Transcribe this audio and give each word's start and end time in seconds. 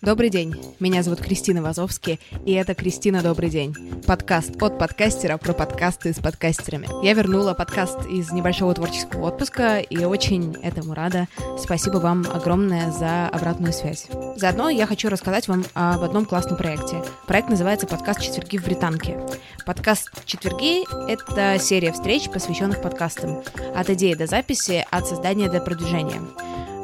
Добрый 0.00 0.30
день, 0.30 0.54
меня 0.78 1.02
зовут 1.02 1.20
Кристина 1.20 1.60
Вазовски, 1.60 2.20
и 2.46 2.52
это 2.52 2.74
«Кристина, 2.74 3.20
добрый 3.20 3.50
день»— 3.50 3.74
подкаст 4.06 4.50
от 4.62 4.78
подкастера 4.78 5.38
про 5.38 5.52
подкасты 5.52 6.12
с 6.14 6.18
подкастерами. 6.18 6.88
Я 7.04 7.14
вернула 7.14 7.52
подкаст 7.52 8.06
из 8.06 8.30
небольшого 8.30 8.72
творческого 8.74 9.26
отпуска 9.26 9.80
и 9.80 10.04
очень 10.04 10.54
этому 10.62 10.94
рада. 10.94 11.26
Спасибо 11.58 11.96
вам 11.96 12.24
огромное 12.32 12.92
за 12.92 13.26
обратную 13.28 13.72
связь. 13.72 14.06
Заодно 14.36 14.70
я 14.70 14.86
хочу 14.86 15.08
рассказать 15.08 15.48
вам 15.48 15.64
об 15.74 16.04
одном 16.04 16.26
классном 16.26 16.56
проекте. 16.56 17.02
Проект 17.26 17.50
называется 17.50 17.88
«Подкаст 17.88 18.20
четверги 18.20 18.58
в 18.58 18.64
Британке». 18.64 19.18
Подкаст 19.66 20.10
«Четверги»— 20.24 20.84
это 21.10 21.58
серия 21.58 21.92
встреч, 21.92 22.30
посвященных 22.30 22.80
подкастам. 22.82 23.42
От 23.74 23.90
идеи 23.90 24.14
до 24.14 24.26
записи, 24.26 24.86
от 24.92 25.08
создания 25.08 25.50
до 25.50 25.60
продвижения. 25.60 26.22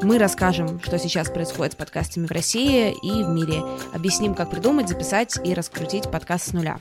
Мы 0.04 0.18
расскажем, 0.18 0.82
что 0.82 0.98
сейчас 0.98 1.30
происходит 1.30 1.72
с 1.72 1.76
подкастами 1.76 2.26
в 2.26 2.30
России 2.30 2.94
и 3.02 3.22
в 3.22 3.28
мире. 3.28 3.62
Объясним, 3.94 4.34
как 4.34 4.50
придумать, 4.50 4.86
записать 4.86 5.38
и 5.42 5.54
раскрутить 5.54 6.10
подкаст 6.10 6.50
с 6.50 6.52
нуля. 6.52 6.78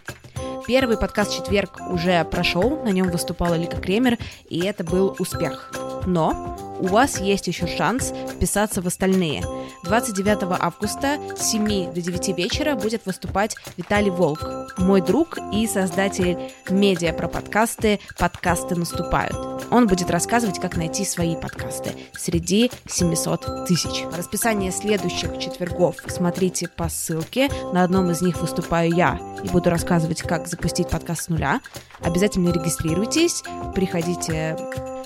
Первый 0.68 0.98
подкаст 0.98 1.34
«Четверг» 1.34 1.80
уже 1.90 2.26
прошел, 2.26 2.84
на 2.84 2.90
нем 2.90 3.10
выступала 3.10 3.56
Лика 3.56 3.78
Кремер, 3.78 4.18
и 4.50 4.66
это 4.66 4.84
был 4.84 5.16
успех. 5.20 5.72
Но 6.06 6.58
у 6.84 6.88
вас 6.88 7.22
есть 7.22 7.48
еще 7.48 7.66
шанс 7.66 8.14
вписаться 8.30 8.82
в 8.82 8.88
остальные. 8.88 9.42
29 9.86 10.60
августа 10.60 11.18
с 11.38 11.52
7 11.52 11.94
до 11.94 12.02
9 12.02 12.38
вечера 12.38 12.76
будет 12.76 13.06
выступать 13.06 13.56
Виталий 13.78 14.10
Волк, 14.10 14.44
мой 14.78 15.00
друг 15.00 15.38
и 15.54 15.66
создатель 15.66 16.38
медиа 16.70 17.14
про 17.14 17.30
подкасты 17.30 18.02
«Подкасты 18.20 18.76
наступают». 18.76 19.64
Он 19.72 19.88
будет 19.88 20.12
рассказывать, 20.12 20.60
как 20.60 20.76
найти 20.76 21.06
свои 21.06 21.38
подкасты 21.38 21.94
среди 22.18 22.70
700 22.86 23.66
тысяч. 23.66 24.04
Расписание 24.16 24.72
следующих 24.72 25.40
четвергов 25.40 25.96
смотрите 26.08 26.68
по 26.68 26.90
ссылке. 26.90 27.50
На 27.72 27.84
одном 27.84 28.12
из 28.12 28.22
них 28.22 28.42
выступаю 28.42 28.94
я 28.94 29.20
и 29.42 29.48
буду 29.48 29.70
рассказывать, 29.70 30.22
как 30.22 30.48
запустить 30.48 30.90
подкаст 30.90 31.24
с 31.24 31.30
нуля. 31.30 31.62
Обязательно 32.02 32.52
регистрируйтесь, 32.52 33.42
приходите 33.74 34.58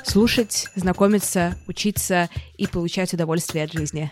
слушать, 0.07 0.69
знакомиться, 0.75 1.55
учиться 1.67 2.29
и 2.57 2.67
получать 2.67 3.13
удовольствие 3.13 3.65
от 3.65 3.71
жизни. 3.71 4.11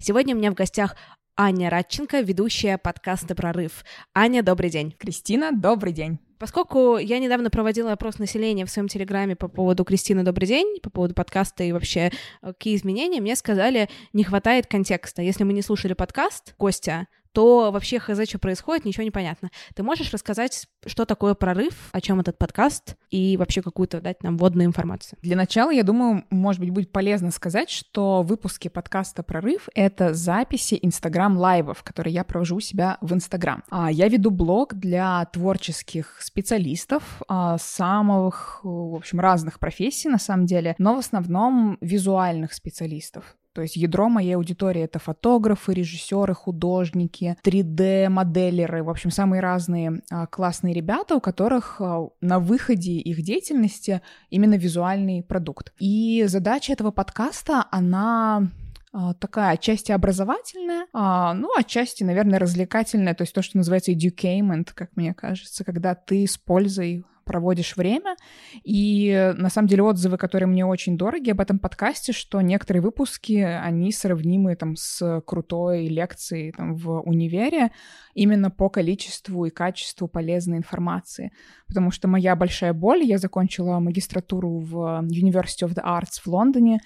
Сегодня 0.00 0.34
у 0.34 0.38
меня 0.38 0.50
в 0.50 0.54
гостях 0.54 0.96
Аня 1.36 1.70
Радченко, 1.70 2.20
ведущая 2.20 2.78
подкаста 2.78 3.34
«Прорыв». 3.34 3.84
Аня, 4.14 4.42
добрый 4.42 4.70
день. 4.70 4.92
Кристина, 4.98 5.52
добрый 5.52 5.92
день. 5.92 6.18
Поскольку 6.38 6.98
я 6.98 7.18
недавно 7.18 7.50
проводила 7.50 7.92
опрос 7.92 8.18
населения 8.18 8.64
в 8.64 8.70
своем 8.70 8.88
телеграме 8.88 9.36
по 9.36 9.48
поводу 9.48 9.84
Кристины 9.84 10.22
«Добрый 10.22 10.46
день», 10.46 10.78
по 10.80 10.90
поводу 10.90 11.14
подкаста 11.14 11.64
и 11.64 11.72
вообще 11.72 12.10
э, 12.10 12.10
какие 12.42 12.76
изменения, 12.76 13.20
мне 13.20 13.36
сказали, 13.36 13.88
не 14.12 14.24
хватает 14.24 14.66
контекста. 14.66 15.22
Если 15.22 15.44
мы 15.44 15.52
не 15.52 15.62
слушали 15.62 15.94
подкаст 15.94 16.54
Костя, 16.56 17.06
то 17.38 17.70
вообще 17.70 18.00
хз, 18.00 18.28
что 18.28 18.40
происходит, 18.40 18.84
ничего 18.84 19.04
не 19.04 19.12
понятно. 19.12 19.50
Ты 19.76 19.84
можешь 19.84 20.12
рассказать, 20.12 20.66
что 20.84 21.04
такое 21.04 21.34
прорыв, 21.34 21.88
о 21.92 22.00
чем 22.00 22.18
этот 22.18 22.36
подкаст, 22.36 22.96
и 23.10 23.36
вообще 23.36 23.62
какую-то 23.62 24.00
дать 24.00 24.24
нам 24.24 24.36
вводную 24.36 24.66
информацию? 24.66 25.20
Для 25.22 25.36
начала, 25.36 25.70
я 25.70 25.84
думаю, 25.84 26.24
может 26.30 26.58
быть, 26.58 26.70
будет 26.70 26.90
полезно 26.90 27.30
сказать, 27.30 27.70
что 27.70 28.22
выпуски 28.22 28.66
подкаста 28.66 29.22
«Прорыв»— 29.22 29.68
это 29.76 30.14
записи 30.14 30.80
Инстаграм-лайвов, 30.82 31.84
которые 31.84 32.12
я 32.12 32.24
провожу 32.24 32.56
у 32.56 32.60
себя 32.60 32.98
в 33.02 33.14
Инстаграм. 33.14 33.62
А 33.70 33.92
Я 33.92 34.08
веду 34.08 34.32
блог 34.32 34.74
для 34.74 35.24
творческих 35.26 36.20
специалистов 36.20 37.22
а, 37.28 37.56
самых, 37.58 38.58
в 38.64 38.96
общем, 38.96 39.20
разных 39.20 39.60
профессий, 39.60 40.08
на 40.08 40.18
самом 40.18 40.46
деле, 40.46 40.74
но 40.78 40.96
в 40.96 40.98
основном 40.98 41.78
визуальных 41.80 42.52
специалистов. 42.52 43.36
То 43.58 43.62
есть 43.62 43.74
ядро 43.74 44.08
моей 44.08 44.36
аудитории— 44.36 44.82
это 44.84 45.00
фотографы, 45.00 45.74
режиссеры, 45.74 46.32
художники, 46.32 47.36
3D-моделеры, 47.42 48.84
в 48.84 48.88
общем, 48.88 49.10
самые 49.10 49.40
разные 49.40 50.00
а, 50.12 50.28
классные 50.28 50.72
ребята, 50.72 51.16
у 51.16 51.20
которых 51.20 51.80
а, 51.80 52.06
на 52.20 52.38
выходе 52.38 52.92
их 52.92 53.20
деятельности 53.20 54.00
именно 54.30 54.54
визуальный 54.54 55.24
продукт. 55.24 55.72
И 55.80 56.22
задача 56.28 56.72
этого 56.72 56.92
подкаста, 56.92 57.64
она 57.72 58.48
а, 58.92 59.14
такая 59.14 59.54
отчасти 59.54 59.90
образовательная, 59.90 60.86
ну, 60.92 61.50
отчасти, 61.58 62.04
наверное, 62.04 62.38
развлекательная, 62.38 63.14
то 63.14 63.22
есть 63.22 63.34
то, 63.34 63.42
что 63.42 63.56
называется 63.56 63.90
edutainment, 63.90 64.68
как 64.72 64.90
мне 64.94 65.14
кажется, 65.14 65.64
когда 65.64 65.96
ты 65.96 66.28
с 66.28 66.38
пользой 66.38 67.04
проводишь 67.28 67.76
время. 67.76 68.16
И 68.64 69.32
на 69.36 69.50
самом 69.50 69.68
деле 69.68 69.82
отзывы, 69.82 70.16
которые 70.16 70.48
мне 70.48 70.64
очень 70.64 70.96
дороги 70.96 71.30
об 71.30 71.40
этом 71.40 71.58
подкасте, 71.58 72.12
что 72.12 72.40
некоторые 72.40 72.82
выпуски, 72.82 73.34
они 73.34 73.92
сравнимы 73.92 74.56
там 74.56 74.76
с 74.76 75.22
крутой 75.26 75.88
лекцией 75.88 76.52
там 76.52 76.74
в 76.74 77.02
универе 77.02 77.70
именно 78.14 78.50
по 78.50 78.70
количеству 78.70 79.44
и 79.44 79.50
качеству 79.50 80.08
полезной 80.08 80.56
информации. 80.56 81.30
Потому 81.66 81.90
что 81.90 82.08
моя 82.08 82.34
большая 82.34 82.72
боль, 82.72 83.04
я 83.04 83.18
закончила 83.18 83.78
магистратуру 83.78 84.58
в 84.58 85.04
University 85.04 85.66
of 85.66 85.74
the 85.74 85.84
Arts 85.84 86.22
в 86.24 86.26
Лондоне, 86.28 86.80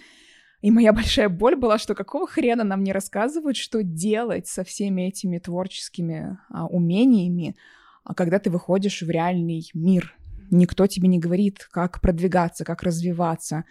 и 0.61 0.71
моя 0.71 0.93
большая 0.93 1.29
боль 1.29 1.57
была, 1.57 1.79
что 1.79 1.95
какого 1.95 2.27
хрена 2.27 2.65
нам 2.65 2.83
не 2.83 2.93
рассказывают, 2.93 3.57
что 3.57 3.83
делать 3.83 4.47
со 4.47 4.65
всеми 4.65 5.03
этими 5.03 5.39
творческими 5.39 6.39
а, 6.51 6.67
умениями, 6.67 7.57
а 8.05 8.15
когда 8.15 8.39
ты 8.39 8.51
выходишь 8.51 9.03
в 9.03 9.11
реальный 9.11 9.69
мир, 9.75 10.17
Никто 10.53 10.87
тебе 10.87 11.09
не 11.09 11.19
говорит, 11.19 11.67
как 11.71 12.01
продвигаться, 12.01 12.65
как 12.65 12.83
развиваться, 12.83 13.65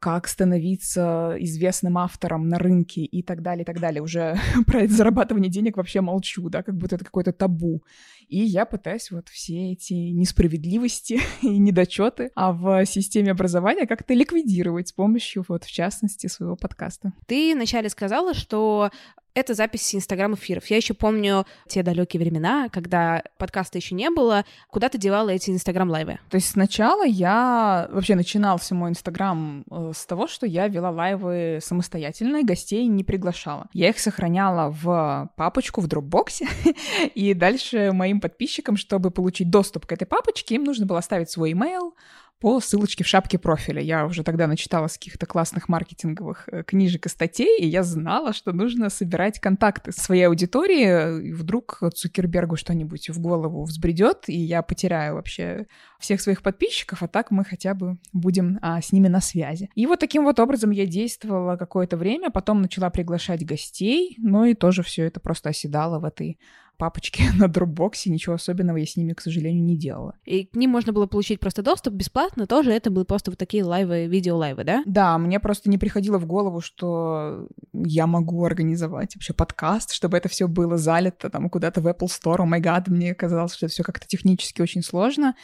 как 0.00 0.28
становиться 0.28 1.34
известным 1.40 1.98
автором 1.98 2.48
на 2.48 2.58
рынке 2.58 3.00
и 3.00 3.22
так 3.22 3.42
далее, 3.42 3.62
и 3.62 3.64
так 3.64 3.80
далее. 3.80 4.02
Уже 4.02 4.36
про 4.66 4.86
зарабатывание 4.86 5.50
денег 5.50 5.76
вообще 5.76 6.00
молчу, 6.00 6.48
да, 6.48 6.62
как 6.62 6.76
будто 6.76 6.96
это 6.96 7.04
какое-то 7.04 7.32
табу. 7.32 7.82
И 8.28 8.38
я 8.38 8.66
пытаюсь 8.66 9.10
вот 9.10 9.28
все 9.28 9.72
эти 9.72 9.94
несправедливости 9.94 11.20
и 11.42 11.58
недочеты 11.58 12.30
а 12.34 12.52
в 12.52 12.84
системе 12.84 13.32
образования 13.32 13.86
как-то 13.86 14.14
ликвидировать 14.14 14.88
с 14.88 14.92
помощью, 14.92 15.44
вот, 15.48 15.64
в 15.64 15.72
частности, 15.72 16.26
своего 16.26 16.56
подкаста. 16.56 17.12
Ты 17.26 17.54
вначале 17.54 17.88
сказала, 17.88 18.34
что 18.34 18.90
это 19.36 19.52
записи 19.52 19.96
инстаграм-эфиров. 19.96 20.66
Я 20.66 20.78
еще 20.78 20.94
помню 20.94 21.46
те 21.68 21.82
далекие 21.82 22.20
времена, 22.20 22.70
когда 22.70 23.22
подкаста 23.36 23.76
еще 23.76 23.94
не 23.94 24.08
было. 24.08 24.46
Куда 24.70 24.88
ты 24.88 24.96
девала 24.96 25.28
эти 25.28 25.50
инстаграм-лайвы? 25.50 26.18
То 26.30 26.36
есть 26.36 26.48
сначала 26.48 27.04
я... 27.04 27.86
Вообще 27.92 28.14
начинался 28.14 28.74
мой 28.74 28.90
инстаграм 28.90 29.62
э, 29.70 29.92
с 29.94 30.06
того, 30.06 30.26
что 30.26 30.46
я 30.46 30.68
вела 30.68 30.90
лайвы 30.90 31.58
самостоятельно 31.62 32.38
и 32.38 32.44
гостей 32.44 32.86
не 32.86 33.04
приглашала. 33.04 33.68
Я 33.74 33.90
их 33.90 33.98
сохраняла 33.98 34.70
в 34.70 35.30
папочку 35.36 35.82
в 35.82 35.86
дропбоксе, 35.86 36.48
и 37.14 37.34
дальше 37.34 37.92
моим 37.92 38.20
подписчикам, 38.20 38.78
чтобы 38.78 39.10
получить 39.10 39.50
доступ 39.50 39.84
к 39.84 39.92
этой 39.92 40.06
папочке, 40.06 40.54
им 40.54 40.64
нужно 40.64 40.86
было 40.86 40.98
оставить 40.98 41.30
свой 41.30 41.52
email, 41.52 41.92
по 42.40 42.60
ссылочке 42.60 43.02
в 43.02 43.06
шапке 43.06 43.38
профиля. 43.38 43.80
Я 43.80 44.06
уже 44.06 44.22
тогда 44.22 44.46
начитала 44.46 44.88
с 44.88 44.94
каких-то 44.94 45.26
классных 45.26 45.68
маркетинговых 45.68 46.48
э, 46.48 46.62
книжек 46.64 47.06
и 47.06 47.08
статей, 47.08 47.58
и 47.58 47.66
я 47.66 47.82
знала, 47.82 48.32
что 48.32 48.52
нужно 48.52 48.90
собирать 48.90 49.40
контакты 49.40 49.92
своей 49.92 50.24
аудитории, 50.24 51.28
и 51.28 51.32
вдруг 51.32 51.80
Цукербергу 51.94 52.56
что-нибудь 52.56 53.08
в 53.08 53.20
голову 53.20 53.64
взбредет, 53.64 54.24
и 54.28 54.38
я 54.38 54.62
потеряю 54.62 55.14
вообще 55.14 55.66
всех 55.98 56.20
своих 56.20 56.42
подписчиков, 56.42 57.02
а 57.02 57.08
так 57.08 57.30
мы 57.30 57.44
хотя 57.44 57.74
бы 57.74 57.98
будем 58.12 58.58
а, 58.60 58.80
с 58.82 58.92
ними 58.92 59.08
на 59.08 59.20
связи. 59.20 59.70
И 59.74 59.86
вот 59.86 60.00
таким 60.00 60.24
вот 60.24 60.38
образом 60.38 60.70
я 60.70 60.86
действовала 60.86 61.56
какое-то 61.56 61.96
время, 61.96 62.30
потом 62.30 62.60
начала 62.60 62.90
приглашать 62.90 63.46
гостей, 63.46 64.16
ну 64.18 64.44
и 64.44 64.54
тоже 64.54 64.82
все 64.82 65.04
это 65.04 65.20
просто 65.20 65.48
оседало 65.48 65.98
в 65.98 66.04
этой 66.04 66.38
папочки 66.76 67.22
на 67.38 67.48
дропбоксе, 67.48 68.10
ничего 68.10 68.34
особенного 68.34 68.76
я 68.76 68.86
с 68.86 68.96
ними, 68.96 69.12
к 69.12 69.20
сожалению, 69.20 69.64
не 69.64 69.76
делала. 69.76 70.14
И 70.24 70.44
к 70.44 70.56
ним 70.56 70.70
можно 70.70 70.92
было 70.92 71.06
получить 71.06 71.40
просто 71.40 71.62
доступ 71.62 71.94
бесплатно, 71.94 72.46
тоже 72.46 72.72
это 72.72 72.90
были 72.90 73.04
просто 73.04 73.30
вот 73.30 73.38
такие 73.38 73.64
лайвы, 73.64 74.06
видео-лайвы, 74.06 74.64
да? 74.64 74.82
Да, 74.86 75.18
мне 75.18 75.40
просто 75.40 75.70
не 75.70 75.78
приходило 75.78 76.18
в 76.18 76.26
голову, 76.26 76.60
что 76.60 77.48
я 77.72 78.06
могу 78.06 78.44
организовать 78.44 79.14
вообще 79.14 79.32
подкаст, 79.32 79.92
чтобы 79.92 80.16
это 80.16 80.28
все 80.28 80.48
было 80.48 80.76
залито 80.76 81.30
там 81.30 81.48
куда-то 81.48 81.80
в 81.80 81.86
Apple 81.86 82.08
Store. 82.08 82.42
О 82.42 82.44
май 82.46 82.60
гад, 82.60 82.88
мне 82.88 83.14
казалось, 83.14 83.54
что 83.54 83.68
все 83.68 83.82
как-то 83.82 84.06
технически 84.06 84.62
очень 84.62 84.82
сложно. 84.82 85.34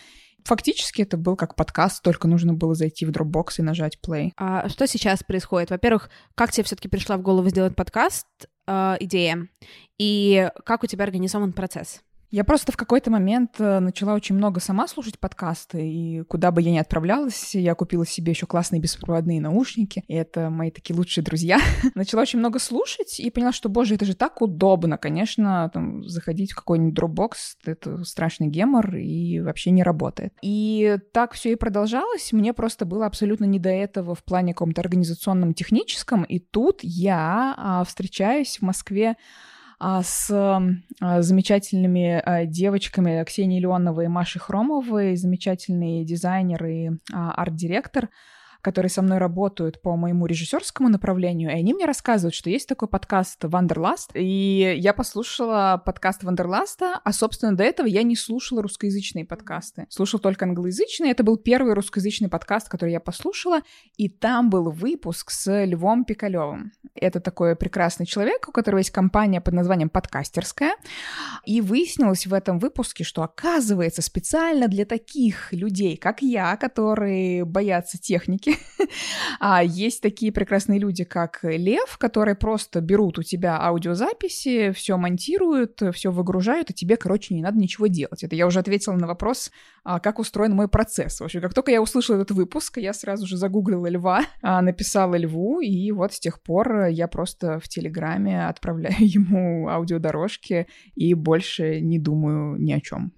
Фактически 0.45 1.03
это 1.03 1.17
был 1.17 1.37
как 1.37 1.55
подкаст, 1.55 2.03
только 2.03 2.29
нужно 2.29 2.55
было 2.55 2.75
зайти 2.75 3.07
в 3.07 3.11
Dropbox 3.11 3.55
и 3.59 3.63
нажать 3.63 3.99
play. 4.05 4.33
А 4.37 4.69
что 4.69 4.87
сейчас 4.87 5.23
происходит? 5.23 5.71
Во-первых, 5.71 6.11
как 6.35 6.53
тебе 6.53 6.65
все-таки 6.65 6.89
пришла 6.89 7.17
в 7.17 7.23
голову 7.23 7.49
сделать 7.49 7.77
подкаст? 7.77 8.27
э, 8.67 8.97
идея, 9.01 9.49
и 9.99 10.51
как 10.65 10.83
у 10.83 10.87
тебя 10.87 11.05
организован 11.05 11.53
процесс? 11.53 12.03
Я 12.33 12.45
просто 12.45 12.73
в 12.73 12.79
какой-то 12.79 13.11
момент 13.11 13.57
э, 13.59 13.79
начала 13.81 14.15
очень 14.15 14.35
много 14.35 14.59
сама 14.59 14.89
слушать 14.89 15.19
подкасты, 15.19 15.87
и 15.87 16.23
куда 16.23 16.51
бы 16.51 16.63
я 16.63 16.71
ни 16.71 16.79
отправлялась, 16.79 17.55
я 17.55 17.75
купила 17.75 18.07
себе 18.07 18.33
еще 18.33 18.47
классные 18.47 18.81
беспроводные 18.81 19.39
наушники, 19.39 20.03
и 20.09 20.15
это 20.15 20.49
мои 20.49 20.71
такие 20.71 20.97
лучшие 20.97 21.23
друзья. 21.23 21.59
начала 21.95 22.23
очень 22.23 22.39
много 22.39 22.59
слушать 22.59 23.21
и 23.21 23.31
поняла, 23.31 23.53
что, 23.53 23.69
боже, 23.69 23.97
это 23.97 24.07
же 24.07 24.15
так 24.15 24.41
удобно, 24.41 24.97
конечно, 24.97 25.71
там, 25.75 26.09
заходить 26.09 26.53
в 26.53 26.57
какой-нибудь 26.57 26.99
Dropbox, 26.99 27.33
это 27.67 28.03
страшный 28.03 28.47
гемор 28.47 28.97
и 28.97 29.41
вообще 29.41 29.71
не 29.71 29.83
работает. 29.83 30.33
И 30.41 30.97
так 31.13 31.35
все 31.35 31.53
и 31.53 31.57
продолжалось, 31.57 32.33
мне 32.33 32.55
просто 32.55 32.87
было 32.87 33.05
абсолютно 33.05 33.45
не 33.45 33.59
до 33.59 33.69
этого 33.69 34.15
в 34.15 34.25
плане 34.25 34.55
каком-то 34.55 34.81
организационном, 34.81 35.53
техническом, 35.53 36.23
и 36.23 36.39
тут 36.39 36.79
я 36.81 37.55
а, 37.59 37.85
встречаюсь 37.85 38.57
в 38.57 38.63
Москве 38.63 39.17
с 40.03 40.31
а, 40.31 41.23
замечательными 41.23 42.23
а, 42.25 42.47
девочками 42.47 43.25
Ксенией 43.25 43.61
Леоновой 43.63 44.05
и 44.05 44.09
Машей 44.09 44.41
Хромовой, 44.41 45.17
замечательный 45.17 46.05
дизайнер 46.05 46.65
и 46.65 46.91
арт-директор, 47.13 48.09
которые 48.63 48.91
со 48.91 49.03
мной 49.03 49.19
работают 49.19 49.83
по 49.83 49.97
моему 49.97 50.27
режиссерскому 50.27 50.89
направлению, 50.89 51.51
и 51.51 51.55
они 51.55 51.75
мне 51.75 51.85
рассказывают, 51.85 52.35
что 52.35 52.49
есть 52.49 52.69
такой 52.69 52.89
подкаст 52.89 53.39
«Wanderlust», 53.43 54.13
и 54.15 54.75
я 54.79 54.95
послушала 54.95 55.83
подкаст 55.85 56.23
«Wanderlust» 56.23 56.91
а, 56.91 57.01
а, 57.05 57.13
собственно, 57.13 57.57
до 57.57 57.65
этого 57.65 57.87
я 57.87 58.05
не 58.05 58.15
слушала 58.17 58.63
русскоязычные 58.63 59.25
подкасты. 59.25 59.87
Слушала 59.91 60.23
только 60.23 60.45
англоязычные. 60.45 61.11
Это 61.11 61.25
был 61.25 61.37
первый 61.37 61.75
русскоязычный 61.75 62.29
подкаст, 62.29 62.69
который 62.69 62.93
я 62.93 63.01
послушала, 63.01 63.63
и 63.97 64.09
там 64.09 64.49
был 64.49 64.71
выпуск 64.71 65.31
с 65.33 65.65
Львом 65.65 66.05
Пикалевым. 66.05 66.73
Это 66.95 67.21
такой 67.21 67.57
прекрасный 67.57 68.07
человек, 68.07 68.49
у 68.49 68.53
которого 68.53 68.79
есть 68.79 68.91
компания 68.91 69.41
под 69.41 69.55
названием 69.55 69.91
«Подкастерская», 69.91 70.77
и 71.45 71.61
выяснилось 71.61 72.27
в 72.27 72.35
этом 72.35 72.61
выпуске, 72.61 73.03
что, 73.03 73.23
оказывается, 73.25 74.03
специально 74.03 74.69
для 74.69 74.85
таких 74.85 75.53
людей, 75.53 75.97
как 75.97 76.23
я, 76.23 76.57
которые 76.57 77.45
боятся 77.45 77.99
техники, 77.99 78.52
а 79.41 79.63
есть 79.63 80.03
такие 80.03 80.33
прекрасные 80.33 80.79
люди, 80.79 81.05
как 81.05 81.41
Лев, 81.43 81.99
которые 81.99 82.35
просто 82.35 82.81
берут 82.81 83.19
у 83.19 83.23
тебя 83.23 83.61
аудиозаписи, 83.61 84.73
все 84.73 84.97
монтируют, 84.97 85.81
все 85.93 86.11
выгружают, 86.11 86.71
и 86.71 86.75
тебе, 86.75 86.97
короче, 86.97 87.35
не 87.35 87.43
надо 87.43 87.59
ничего 87.59 87.87
делать. 87.87 88.23
Это 88.23 88.37
я 88.37 88.47
уже 88.47 88.59
ответила 88.59 88.95
на 88.95 89.07
вопрос, 89.07 89.51
а, 89.85 90.01
как 90.01 90.19
устроен 90.19 90.55
мой 90.55 90.69
процесс. 90.69 91.21
В 91.21 91.25
общем, 91.25 91.41
как 91.41 91.55
только 91.55 91.71
я 91.71 91.83
услышала 91.83 92.17
этот 92.17 92.33
выпуск, 92.33 92.79
я 92.79 92.93
сразу 92.93 93.27
же 93.27 93.37
загуглила 93.37 93.89
Льва, 93.89 94.23
а, 94.43 94.63
написала 94.63 95.17
Льву, 95.17 95.61
и 95.61 95.91
вот 95.93 96.13
с 96.13 96.21
тех 96.21 96.43
пор 96.43 96.87
я 96.87 97.09
просто 97.09 97.61
в 97.61 97.69
Телеграме 97.69 98.47
отправляю 98.47 98.97
ему 98.99 99.69
аудиодорожки 99.69 100.67
и 100.95 101.15
больше 101.15 101.81
не 101.81 101.99
думаю 101.99 102.57
ни 102.57 102.73
о 102.73 102.81
чем. 102.81 103.13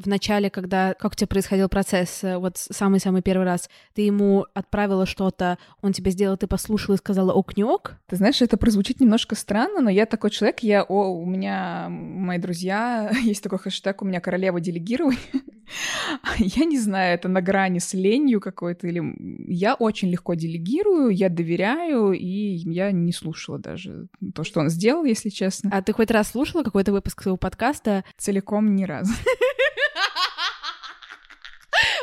В 0.00 0.06
начале, 0.06 0.50
когда, 0.50 0.94
как 0.94 1.12
у 1.12 1.14
тебя 1.14 1.26
происходил 1.26 1.68
процесс, 1.68 2.24
э, 2.24 2.38
вот 2.38 2.56
самый-самый 2.56 3.22
первый 3.22 3.44
раз, 3.44 3.68
ты 3.94 4.02
ему 4.02 4.46
отправила 4.54 5.06
что-то, 5.06 5.58
он 5.82 5.92
тебе 5.92 6.10
сделал, 6.10 6.36
ты 6.36 6.46
послушала 6.46 6.94
и 6.94 6.98
сказала 6.98 7.32
ок 7.32 7.56
не 7.56 7.64
ок? 7.64 7.96
Ты 8.06 8.16
знаешь, 8.16 8.40
это 8.40 8.56
прозвучит 8.56 9.00
немножко 9.00 9.34
странно, 9.34 9.80
но 9.80 9.90
я 9.90 10.06
такой 10.06 10.30
человек, 10.30 10.60
я, 10.60 10.82
о, 10.82 11.08
у 11.12 11.26
меня, 11.26 11.88
мои 11.90 12.38
друзья, 12.38 13.10
есть 13.22 13.42
такой 13.42 13.58
хэштег, 13.58 14.02
у 14.02 14.06
меня 14.06 14.20
королева 14.20 14.60
делегирования. 14.60 15.18
Я 16.38 16.64
не 16.64 16.80
знаю, 16.80 17.14
это 17.14 17.28
на 17.28 17.40
грани 17.40 17.78
с 17.78 17.94
ленью 17.94 18.40
какой-то, 18.40 18.88
или 18.88 19.00
я 19.46 19.74
очень 19.74 20.10
легко 20.10 20.34
делегирую, 20.34 21.10
я 21.10 21.28
доверяю, 21.28 22.10
и 22.10 22.26
я 22.26 22.90
не 22.90 23.12
слушала 23.12 23.60
даже 23.60 24.08
то, 24.34 24.42
что 24.42 24.58
он 24.58 24.68
сделал, 24.68 25.04
если 25.04 25.28
честно. 25.28 25.70
А 25.72 25.80
ты 25.80 25.92
хоть 25.92 26.10
раз 26.10 26.30
слушала 26.30 26.64
какой-то 26.64 26.90
выпуск 26.90 27.22
своего 27.22 27.36
подкаста? 27.36 28.04
Целиком 28.18 28.74
ни 28.74 28.82
разу. 28.82 29.12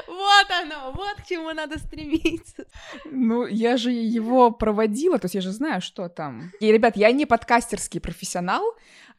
Вот 0.08 0.48
оно, 0.50 0.92
вот 0.94 1.22
к 1.22 1.28
чему 1.28 1.54
надо 1.54 1.78
стремиться. 1.80 2.66
Ну, 3.06 3.46
я 3.46 3.78
же 3.78 3.92
его 3.92 4.52
проводила, 4.52 5.20
то 5.20 5.26
есть 5.26 5.36
я 5.36 5.42
же 5.42 5.52
знаю, 5.52 5.82
что 5.82 6.10
там. 6.10 6.52
И, 6.60 6.72
ребят, 6.72 6.98
я 6.98 7.12
не 7.12 7.26
подкастерский 7.26 8.00
профессионал, 8.00 8.64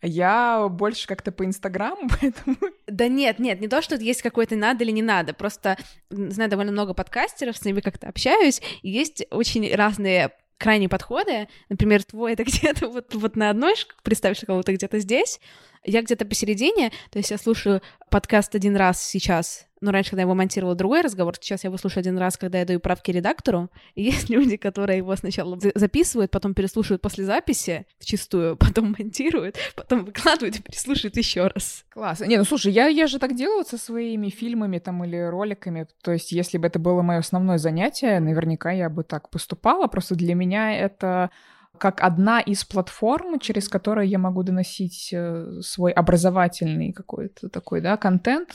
я 0.02 0.68
больше 0.68 1.06
как-то 1.06 1.32
по 1.32 1.44
Инстаграму, 1.44 2.08
поэтому... 2.20 2.56
Да 2.86 3.08
нет, 3.08 3.38
нет, 3.38 3.60
не 3.60 3.68
то, 3.68 3.82
что 3.82 3.96
есть 3.96 4.22
какой-то 4.22 4.56
надо 4.56 4.84
или 4.84 4.90
не 4.90 5.02
надо, 5.02 5.34
просто 5.34 5.76
знаю 6.10 6.50
довольно 6.50 6.72
много 6.72 6.94
подкастеров, 6.94 7.56
с 7.56 7.64
ними 7.64 7.80
как-то 7.80 8.08
общаюсь, 8.08 8.62
и 8.82 8.90
есть 8.90 9.24
очень 9.30 9.74
разные 9.74 10.32
крайние 10.58 10.88
подходы. 10.88 11.48
Например, 11.68 12.02
твой 12.02 12.32
это 12.32 12.44
где-то 12.44 12.88
вот, 12.88 13.14
вот 13.14 13.36
на 13.36 13.50
одной, 13.50 13.74
представь, 14.02 14.36
что 14.36 14.46
кого-то 14.46 14.72
где-то 14.72 14.98
здесь, 14.98 15.40
я 15.84 16.02
где-то 16.02 16.26
посередине, 16.26 16.90
то 17.10 17.18
есть 17.18 17.30
я 17.30 17.38
слушаю 17.38 17.80
подкаст 18.10 18.54
один 18.54 18.76
раз 18.76 19.02
сейчас, 19.02 19.66
ну, 19.80 19.90
раньше, 19.90 20.10
когда 20.10 20.22
я 20.22 20.24
его 20.24 20.34
монтировала, 20.34 20.74
другой 20.74 21.02
разговор, 21.02 21.34
сейчас 21.40 21.64
я 21.64 21.68
его 21.68 21.78
слушаю 21.78 22.00
один 22.00 22.18
раз, 22.18 22.36
когда 22.36 22.58
я 22.58 22.64
даю 22.64 22.80
правки 22.80 23.10
редактору, 23.10 23.70
и 23.94 24.02
есть 24.04 24.28
люди, 24.28 24.56
которые 24.56 24.98
его 24.98 25.14
сначала 25.16 25.58
записывают, 25.74 26.30
потом 26.30 26.54
переслушивают 26.54 27.02
после 27.02 27.24
записи, 27.24 27.86
чистую, 28.00 28.56
потом 28.58 28.94
монтируют, 28.98 29.56
потом 29.76 30.04
выкладывают 30.04 30.56
и 30.56 30.62
переслушивают 30.62 31.16
еще 31.16 31.46
раз. 31.46 31.84
Класс. 31.90 32.20
Не, 32.20 32.36
ну 32.36 32.44
слушай, 32.44 32.72
я, 32.72 32.86
я 32.86 33.06
же 33.06 33.18
так 33.18 33.34
делаю 33.34 33.64
со 33.64 33.78
своими 33.78 34.30
фильмами 34.30 34.78
там 34.78 35.04
или 35.04 35.16
роликами, 35.16 35.86
то 36.02 36.12
есть 36.12 36.32
если 36.32 36.58
бы 36.58 36.66
это 36.66 36.78
было 36.78 37.02
мое 37.02 37.18
основное 37.18 37.58
занятие, 37.58 38.20
наверняка 38.20 38.70
я 38.72 38.88
бы 38.88 39.04
так 39.04 39.30
поступала, 39.30 39.86
просто 39.86 40.14
для 40.14 40.34
меня 40.34 40.76
это 40.76 41.30
как 41.78 42.00
одна 42.02 42.40
из 42.40 42.64
платформ, 42.64 43.38
через 43.38 43.68
которую 43.68 44.08
я 44.08 44.18
могу 44.18 44.42
доносить 44.42 45.10
э, 45.12 45.60
свой 45.62 45.92
образовательный 45.92 46.92
какой-то 46.92 47.48
такой, 47.48 47.80
да, 47.80 47.96
контент, 47.96 48.50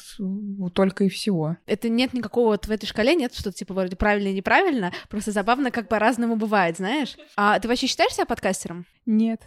только 0.73 1.05
и 1.05 1.09
всего. 1.09 1.57
Это 1.65 1.89
нет 1.89 2.13
никакого 2.13 2.47
вот 2.47 2.67
в 2.67 2.71
этой 2.71 2.85
шкале, 2.85 3.15
нет 3.15 3.33
что-то 3.33 3.57
типа 3.57 3.73
вроде 3.73 3.95
правильно 3.95 4.29
и 4.29 4.33
неправильно, 4.33 4.91
просто 5.09 5.31
забавно, 5.31 5.71
как 5.71 5.87
по-разному 5.87 6.35
бывает, 6.35 6.77
знаешь. 6.77 7.17
А 7.35 7.59
ты 7.59 7.67
вообще 7.67 7.87
считаешь 7.87 8.13
себя 8.13 8.25
подкастером? 8.25 8.85
Нет. 9.05 9.41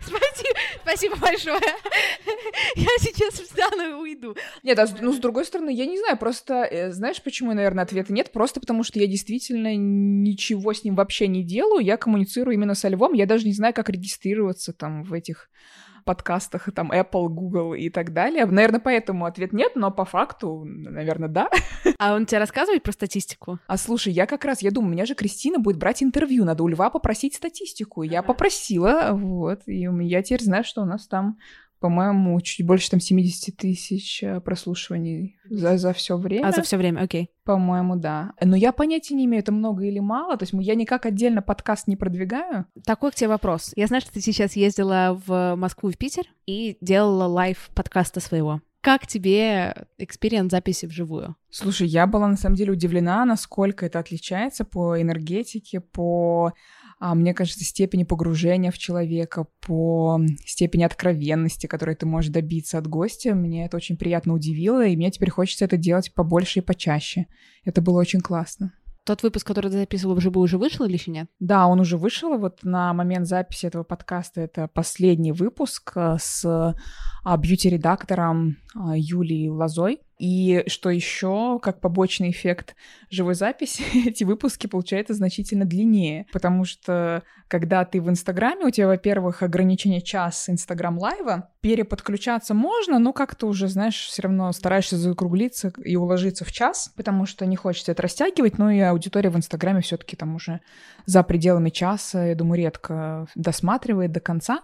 Спасибо, 0.00 0.58
спасибо 0.82 1.16
большое. 1.16 1.60
Я 2.74 2.88
сейчас 2.98 3.34
встану 3.34 3.90
и 3.90 3.92
уйду. 3.92 4.36
Нет, 4.62 4.78
а 4.78 4.86
ну, 5.00 5.12
с 5.12 5.18
другой 5.18 5.44
стороны, 5.44 5.70
я 5.74 5.86
не 5.86 5.98
знаю, 5.98 6.16
просто, 6.16 6.64
э, 6.64 6.92
знаешь, 6.92 7.22
почему, 7.22 7.52
наверное, 7.52 7.84
ответа 7.84 8.12
нет? 8.12 8.32
Просто 8.32 8.60
потому, 8.60 8.82
что 8.82 8.98
я 8.98 9.06
действительно 9.06 9.74
ничего 9.74 10.72
с 10.72 10.84
ним 10.84 10.94
вообще 10.94 11.28
не 11.28 11.42
делаю, 11.42 11.84
я 11.84 11.96
коммуницирую 11.96 12.54
именно 12.54 12.74
со 12.74 12.88
львом, 12.88 13.12
я 13.12 13.26
даже 13.26 13.46
не 13.46 13.52
знаю, 13.52 13.74
как 13.74 13.88
регистрироваться 13.88 14.72
там 14.72 15.02
в 15.04 15.12
этих 15.12 15.50
подкастах, 16.04 16.68
там, 16.74 16.92
Apple, 16.92 17.28
Google 17.28 17.74
и 17.74 17.90
так 17.90 18.12
далее. 18.12 18.46
Наверное, 18.46 18.80
поэтому 18.80 19.24
ответ 19.24 19.52
нет, 19.52 19.72
но 19.76 19.90
по 19.90 20.04
факту, 20.04 20.62
наверное, 20.64 21.28
да. 21.28 21.50
А 21.98 22.14
он 22.14 22.26
тебе 22.26 22.38
рассказывает 22.38 22.82
про 22.82 22.92
статистику? 22.92 23.58
А 23.66 23.76
слушай, 23.76 24.12
я 24.12 24.26
как 24.26 24.44
раз, 24.44 24.62
я 24.62 24.70
думаю, 24.70 24.92
меня 24.92 25.06
же 25.06 25.14
Кристина 25.14 25.58
будет 25.58 25.78
брать 25.78 26.02
интервью, 26.02 26.44
надо 26.44 26.62
у 26.62 26.68
Льва 26.68 26.90
попросить 26.90 27.34
статистику. 27.34 28.02
Я 28.02 28.22
попросила, 28.22 29.10
вот, 29.12 29.62
и 29.66 29.88
я 30.00 30.22
теперь 30.22 30.42
знаю, 30.42 30.64
что 30.64 30.82
у 30.82 30.86
нас 30.86 31.06
там 31.06 31.38
по-моему, 31.82 32.40
чуть 32.40 32.64
больше 32.64 32.88
там 32.90 33.00
70 33.00 33.56
тысяч 33.56 34.22
э, 34.22 34.40
прослушиваний 34.40 35.36
за, 35.50 35.76
за 35.76 35.92
все 35.92 36.16
время. 36.16 36.46
А, 36.46 36.52
за 36.52 36.62
все 36.62 36.76
время, 36.76 37.00
окей. 37.00 37.28
По-моему, 37.44 37.96
да. 37.96 38.32
Но 38.40 38.56
я 38.56 38.72
понятия 38.72 39.14
не 39.14 39.24
имею, 39.24 39.42
это 39.42 39.50
много 39.50 39.84
или 39.84 39.98
мало. 39.98 40.36
То 40.36 40.44
есть 40.44 40.54
я 40.54 40.76
никак 40.76 41.06
отдельно 41.06 41.42
подкаст 41.42 41.88
не 41.88 41.96
продвигаю. 41.96 42.66
Такой 42.86 43.10
к 43.10 43.16
тебе 43.16 43.28
вопрос. 43.28 43.72
Я 43.74 43.88
знаю, 43.88 44.00
что 44.00 44.12
ты 44.12 44.20
сейчас 44.20 44.54
ездила 44.54 45.20
в 45.26 45.56
Москву 45.56 45.90
и 45.90 45.92
в 45.92 45.98
Питер 45.98 46.24
и 46.46 46.78
делала 46.80 47.24
live 47.24 47.68
подкаста 47.74 48.20
своего. 48.20 48.60
Как 48.80 49.06
тебе 49.06 49.74
experience 49.98 50.50
записи 50.50 50.86
вживую? 50.86 51.36
Слушай, 51.50 51.88
я 51.88 52.06
была 52.06 52.28
на 52.28 52.36
самом 52.36 52.56
деле 52.56 52.72
удивлена, 52.72 53.24
насколько 53.24 53.86
это 53.86 53.98
отличается 53.98 54.64
по 54.64 55.00
энергетике, 55.00 55.80
по 55.80 56.52
мне 57.14 57.34
кажется, 57.34 57.64
степени 57.64 58.04
погружения 58.04 58.70
в 58.70 58.78
человека, 58.78 59.46
по 59.60 60.20
степени 60.46 60.84
откровенности, 60.84 61.66
которой 61.66 61.96
ты 61.96 62.06
можешь 62.06 62.30
добиться 62.30 62.78
от 62.78 62.86
гостя. 62.86 63.34
Мне 63.34 63.66
это 63.66 63.76
очень 63.76 63.96
приятно 63.96 64.34
удивило, 64.34 64.86
и 64.86 64.96
мне 64.96 65.10
теперь 65.10 65.30
хочется 65.30 65.64
это 65.64 65.76
делать 65.76 66.14
побольше 66.14 66.60
и 66.60 66.62
почаще. 66.62 67.26
Это 67.64 67.82
было 67.82 67.98
очень 67.98 68.20
классно. 68.20 68.72
Тот 69.04 69.24
выпуск, 69.24 69.44
который 69.44 69.68
ты 69.68 69.78
записывал 69.78 70.14
вживую, 70.14 70.44
уже 70.44 70.58
вышел 70.58 70.86
или 70.86 70.92
еще 70.92 71.10
нет? 71.10 71.28
Да, 71.40 71.66
он 71.66 71.80
уже 71.80 71.98
вышел. 71.98 72.38
Вот 72.38 72.60
на 72.62 72.94
момент 72.94 73.26
записи 73.26 73.66
этого 73.66 73.82
подкаста 73.82 74.40
это 74.40 74.68
последний 74.68 75.32
выпуск 75.32 75.92
э, 75.96 76.18
с 76.20 76.44
а, 76.44 77.36
бьюти-редактором 77.36 78.58
а, 78.76 78.96
Юлией 78.96 79.48
Лозой. 79.48 80.02
И 80.22 80.62
что 80.68 80.88
еще, 80.88 81.58
как 81.60 81.80
побочный 81.80 82.30
эффект 82.30 82.76
живой 83.10 83.34
записи, 83.34 83.82
эти 84.08 84.22
выпуски 84.22 84.68
получаются 84.68 85.14
значительно 85.14 85.64
длиннее, 85.64 86.26
потому 86.32 86.64
что 86.64 87.24
когда 87.48 87.84
ты 87.84 88.00
в 88.00 88.08
Инстаграме, 88.08 88.66
у 88.66 88.70
тебя, 88.70 88.86
во-первых, 88.86 89.42
ограничение 89.42 90.00
час 90.00 90.48
Инстаграм 90.48 90.96
лайва, 90.96 91.50
переподключаться 91.60 92.54
можно, 92.54 93.00
но 93.00 93.12
как-то 93.12 93.48
уже, 93.48 93.66
знаешь, 93.66 93.96
все 93.96 94.22
равно 94.22 94.52
стараешься 94.52 94.96
закруглиться 94.96 95.72
и 95.84 95.96
уложиться 95.96 96.44
в 96.44 96.52
час, 96.52 96.92
потому 96.96 97.26
что 97.26 97.44
не 97.44 97.56
хочется 97.56 97.90
это 97.90 98.02
растягивать, 98.02 98.58
но 98.58 98.70
и 98.70 98.78
аудитория 98.78 99.28
в 99.28 99.36
Инстаграме 99.36 99.80
все-таки 99.80 100.14
там 100.14 100.36
уже 100.36 100.60
за 101.04 101.24
пределами 101.24 101.70
часа, 101.70 102.26
я 102.26 102.36
думаю, 102.36 102.58
редко 102.58 103.26
досматривает 103.34 104.12
до 104.12 104.20
конца. 104.20 104.60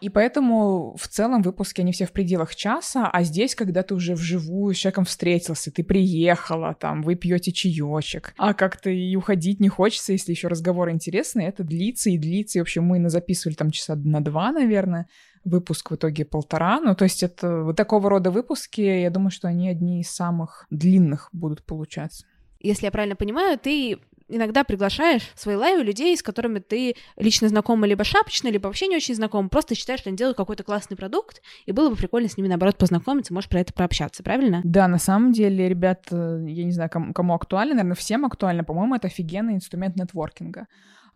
И 0.00 0.08
поэтому 0.08 0.94
в 0.98 1.08
целом 1.08 1.42
выпуски, 1.42 1.80
они 1.80 1.92
все 1.92 2.06
в 2.06 2.12
пределах 2.12 2.54
часа, 2.54 3.08
а 3.10 3.22
здесь, 3.22 3.54
когда 3.54 3.82
ты 3.82 3.94
уже 3.94 4.14
вживую 4.14 4.74
с 4.74 4.78
человеком 4.78 5.04
встретился, 5.04 5.70
ты 5.70 5.82
приехала, 5.82 6.74
там, 6.74 7.02
вы 7.02 7.14
пьете 7.14 7.52
чаечек, 7.52 8.34
а 8.36 8.54
как-то 8.54 8.90
и 8.90 9.16
уходить 9.16 9.60
не 9.60 9.68
хочется, 9.68 10.12
если 10.12 10.32
еще 10.32 10.48
разговор 10.48 10.90
интересный, 10.90 11.46
это 11.46 11.64
длится 11.64 12.10
и 12.10 12.18
длится. 12.18 12.58
И, 12.58 12.60
в 12.60 12.64
общем, 12.64 12.84
мы 12.84 13.08
записывали 13.08 13.54
там 13.54 13.70
часа 13.70 13.96
на 13.96 14.22
два, 14.22 14.52
наверное, 14.52 15.06
выпуск 15.44 15.90
в 15.90 15.94
итоге 15.94 16.24
полтора. 16.24 16.80
Ну, 16.80 16.94
то 16.94 17.04
есть 17.04 17.22
это 17.22 17.62
вот 17.62 17.76
такого 17.76 18.10
рода 18.10 18.30
выпуски, 18.30 18.80
я 18.80 19.10
думаю, 19.10 19.30
что 19.30 19.48
они 19.48 19.68
одни 19.68 20.00
из 20.00 20.10
самых 20.10 20.66
длинных 20.70 21.28
будут 21.32 21.64
получаться. 21.64 22.26
Если 22.60 22.86
я 22.86 22.90
правильно 22.90 23.16
понимаю, 23.16 23.58
ты 23.58 23.98
иногда 24.28 24.64
приглашаешь 24.64 25.30
в 25.34 25.40
свои 25.40 25.56
лайвы 25.56 25.82
людей, 25.82 26.16
с 26.16 26.22
которыми 26.22 26.58
ты 26.58 26.96
лично 27.16 27.48
знакома 27.48 27.86
либо 27.86 28.04
шапочно, 28.04 28.48
либо 28.48 28.66
вообще 28.66 28.86
не 28.86 28.96
очень 28.96 29.14
знаком, 29.14 29.48
просто 29.48 29.74
считаешь, 29.74 30.00
что 30.00 30.10
они 30.10 30.16
делают 30.16 30.36
какой-то 30.36 30.64
классный 30.64 30.96
продукт, 30.96 31.42
и 31.64 31.72
было 31.72 31.90
бы 31.90 31.96
прикольно 31.96 32.28
с 32.28 32.36
ними, 32.36 32.48
наоборот, 32.48 32.76
познакомиться, 32.76 33.32
можешь 33.32 33.50
про 33.50 33.60
это 33.60 33.72
прообщаться, 33.72 34.22
правильно? 34.22 34.60
Да, 34.64 34.88
на 34.88 34.98
самом 34.98 35.32
деле, 35.32 35.68
ребят, 35.68 36.06
я 36.10 36.64
не 36.64 36.72
знаю, 36.72 36.90
кому, 36.90 37.12
кому 37.12 37.34
актуально, 37.34 37.74
наверное, 37.74 37.96
всем 37.96 38.24
актуально, 38.24 38.64
по-моему, 38.64 38.94
это 38.94 39.06
офигенный 39.06 39.54
инструмент 39.54 39.96
нетворкинга 39.96 40.66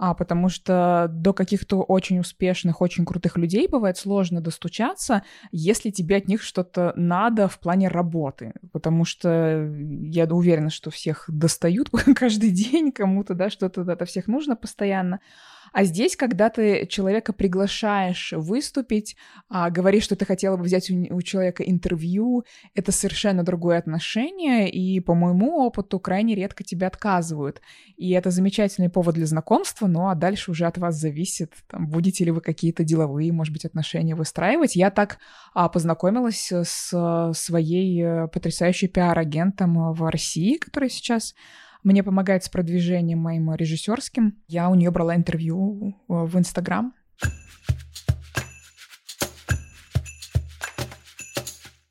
а, 0.02 0.14
потому 0.14 0.48
что 0.48 1.08
до 1.10 1.34
каких-то 1.34 1.82
очень 1.82 2.20
успешных, 2.20 2.80
очень 2.80 3.04
крутых 3.04 3.36
людей 3.36 3.68
бывает 3.68 3.98
сложно 3.98 4.40
достучаться, 4.40 5.24
если 5.52 5.90
тебе 5.90 6.16
от 6.16 6.26
них 6.26 6.40
что-то 6.40 6.94
надо 6.96 7.48
в 7.48 7.58
плане 7.58 7.88
работы, 7.88 8.54
потому 8.72 9.04
что 9.04 9.70
я 9.76 10.24
уверена, 10.24 10.70
что 10.70 10.90
всех 10.90 11.26
достают 11.28 11.90
каждый 12.16 12.50
день, 12.50 12.92
кому-то, 12.92 13.34
да, 13.34 13.50
что-то 13.50 13.82
от 13.82 14.08
всех 14.08 14.26
нужно 14.26 14.56
постоянно. 14.56 15.20
А 15.72 15.84
здесь, 15.84 16.16
когда 16.16 16.50
ты 16.50 16.86
человека 16.86 17.32
приглашаешь 17.32 18.32
выступить, 18.36 19.16
а, 19.48 19.70
говоришь, 19.70 20.04
что 20.04 20.16
ты 20.16 20.24
хотела 20.24 20.56
бы 20.56 20.64
взять 20.64 20.90
у, 20.90 21.14
у 21.14 21.22
человека 21.22 21.62
интервью, 21.62 22.44
это 22.74 22.92
совершенно 22.92 23.42
другое 23.42 23.78
отношение, 23.78 24.70
и 24.70 25.00
по 25.00 25.14
моему 25.14 25.64
опыту 25.64 26.00
крайне 26.00 26.34
редко 26.34 26.64
тебе 26.64 26.86
отказывают. 26.86 27.60
И 27.96 28.10
это 28.10 28.30
замечательный 28.30 28.90
повод 28.90 29.14
для 29.14 29.26
знакомства, 29.26 29.86
ну 29.86 30.08
а 30.08 30.14
дальше 30.14 30.50
уже 30.50 30.66
от 30.66 30.78
вас 30.78 30.96
зависит, 30.96 31.54
там, 31.68 31.88
будете 31.88 32.24
ли 32.24 32.30
вы 32.30 32.40
какие-то 32.40 32.84
деловые, 32.84 33.32
может 33.32 33.52
быть, 33.52 33.64
отношения 33.64 34.14
выстраивать. 34.14 34.76
Я 34.76 34.90
так 34.90 35.18
а, 35.54 35.68
познакомилась 35.68 36.50
с 36.50 37.32
своей 37.34 38.02
э, 38.02 38.28
потрясающей 38.28 38.88
пиар-агентом 38.88 39.92
в 39.92 40.10
России, 40.10 40.56
который 40.56 40.90
сейчас 40.90 41.34
мне 41.82 42.02
помогает 42.02 42.44
с 42.44 42.48
продвижением 42.48 43.20
моим 43.20 43.54
режиссерским. 43.54 44.42
Я 44.48 44.68
у 44.68 44.74
нее 44.74 44.90
брала 44.90 45.14
интервью 45.16 45.96
э, 46.08 46.12
в 46.12 46.38
Инстаграм. 46.38 46.94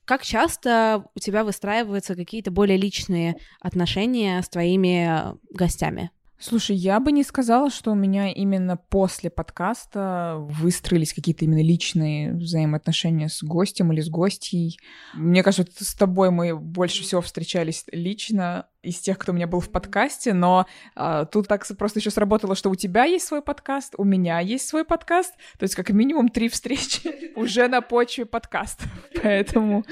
Как 0.05 0.23
часто 0.23 1.05
у 1.13 1.19
тебя 1.19 1.43
выстраиваются 1.43 2.15
какие-то 2.15 2.49
более 2.49 2.77
личные 2.77 3.35
отношения 3.61 4.41
с 4.41 4.49
твоими 4.49 5.37
гостями? 5.53 6.09
Слушай, 6.41 6.77
я 6.77 7.01
бы 7.01 7.11
не 7.11 7.23
сказала, 7.23 7.69
что 7.69 7.91
у 7.91 7.95
меня 7.95 8.31
именно 8.31 8.77
после 8.77 9.29
подкаста 9.29 10.37
выстроились 10.39 11.13
какие-то 11.13 11.43
именно 11.43 11.61
личные 11.61 12.33
взаимоотношения 12.33 13.27
с 13.27 13.43
гостем 13.43 13.91
или 13.91 13.99
с 13.99 14.09
гостьей. 14.09 14.79
Мне 15.13 15.43
кажется, 15.43 15.83
с 15.83 15.93
тобой 15.93 16.31
мы 16.31 16.57
больше 16.57 17.03
всего 17.03 17.21
встречались 17.21 17.83
лично, 17.91 18.67
из 18.81 18.99
тех, 18.99 19.17
кто 19.17 19.31
у 19.31 19.35
меня 19.35 19.47
был 19.47 19.59
в 19.59 19.69
подкасте, 19.69 20.33
но 20.33 20.65
а, 20.95 21.25
тут 21.25 21.47
так 21.47 21.65
просто 21.77 21.99
еще 21.99 22.11
сработало, 22.11 22.55
что 22.55 22.69
у 22.69 22.75
тебя 22.75 23.03
есть 23.03 23.27
свой 23.27 23.41
подкаст, 23.41 23.93
у 23.97 24.03
меня 24.03 24.39
есть 24.39 24.67
свой 24.67 24.85
подкаст, 24.85 25.33
то 25.57 25.63
есть 25.63 25.75
как 25.75 25.89
минимум 25.89 26.29
три 26.29 26.47
встречи 26.47 27.33
уже 27.35 27.67
на 27.67 27.81
почве 27.81 28.25
подкаста, 28.25 28.85
поэтому 29.21 29.83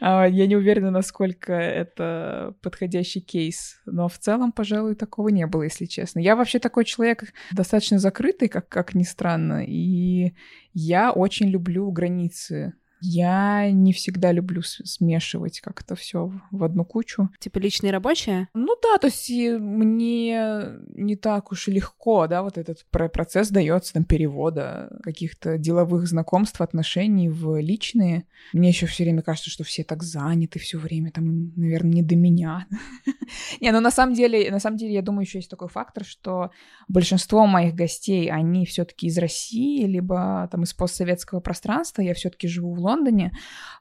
а, 0.00 0.26
я 0.26 0.46
не 0.46 0.56
уверена, 0.56 0.90
насколько 0.90 1.52
это 1.52 2.54
подходящий 2.62 3.20
кейс, 3.20 3.80
но 3.86 4.08
в 4.08 4.18
целом, 4.18 4.52
пожалуй, 4.52 4.94
такого 4.94 5.28
не 5.28 5.46
было, 5.46 5.62
если 5.62 5.86
честно. 5.86 6.18
Я 6.20 6.36
вообще 6.36 6.58
такой 6.58 6.84
человек 6.84 7.24
достаточно 7.52 7.98
закрытый, 7.98 8.48
как, 8.48 8.68
как 8.68 8.94
ни 8.94 9.04
странно, 9.04 9.64
и 9.66 10.34
я 10.74 11.12
очень 11.12 11.48
люблю 11.48 11.90
границы 11.90 12.74
я 13.04 13.70
не 13.70 13.92
всегда 13.92 14.32
люблю 14.32 14.62
смешивать 14.62 15.60
как-то 15.60 15.94
все 15.94 16.32
в 16.50 16.64
одну 16.64 16.84
кучу. 16.84 17.28
Типа 17.38 17.58
личные 17.58 17.92
рабочие? 17.92 18.48
Ну 18.54 18.76
да, 18.82 18.98
то 18.98 19.08
есть 19.08 19.30
мне 19.30 20.64
не 20.88 21.16
так 21.16 21.52
уж 21.52 21.68
и 21.68 21.72
легко, 21.72 22.26
да, 22.26 22.42
вот 22.42 22.56
этот 22.56 22.86
процесс 22.90 23.50
дается 23.50 23.92
там 23.92 24.04
перевода 24.04 24.98
каких-то 25.02 25.58
деловых 25.58 26.06
знакомств, 26.06 26.60
отношений 26.60 27.28
в 27.28 27.60
личные. 27.60 28.24
Мне 28.52 28.68
еще 28.68 28.86
все 28.86 29.04
время 29.04 29.22
кажется, 29.22 29.50
что 29.50 29.64
все 29.64 29.84
так 29.84 30.02
заняты 30.02 30.58
все 30.58 30.78
время, 30.78 31.10
там, 31.10 31.52
наверное, 31.56 31.94
не 31.94 32.02
до 32.02 32.16
меня. 32.16 32.66
Не, 33.60 33.70
ну 33.72 33.80
на 33.80 33.90
самом 33.90 34.14
деле, 34.14 34.50
на 34.50 34.60
самом 34.60 34.76
деле, 34.76 34.94
я 34.94 35.02
думаю, 35.02 35.24
еще 35.24 35.38
есть 35.38 35.50
такой 35.50 35.68
фактор, 35.68 36.04
что 36.04 36.50
большинство 36.88 37.46
моих 37.46 37.74
гостей, 37.74 38.30
они 38.30 38.64
все-таки 38.66 39.06
из 39.06 39.18
России, 39.18 39.84
либо 39.84 40.48
там 40.50 40.62
из 40.62 40.72
постсоветского 40.72 41.40
пространства. 41.40 42.02
Я 42.02 42.14
все-таки 42.14 42.48
живу 42.48 42.74
в 42.74 42.80
Лондоне, 42.80 42.93
Лондоне, 42.94 43.32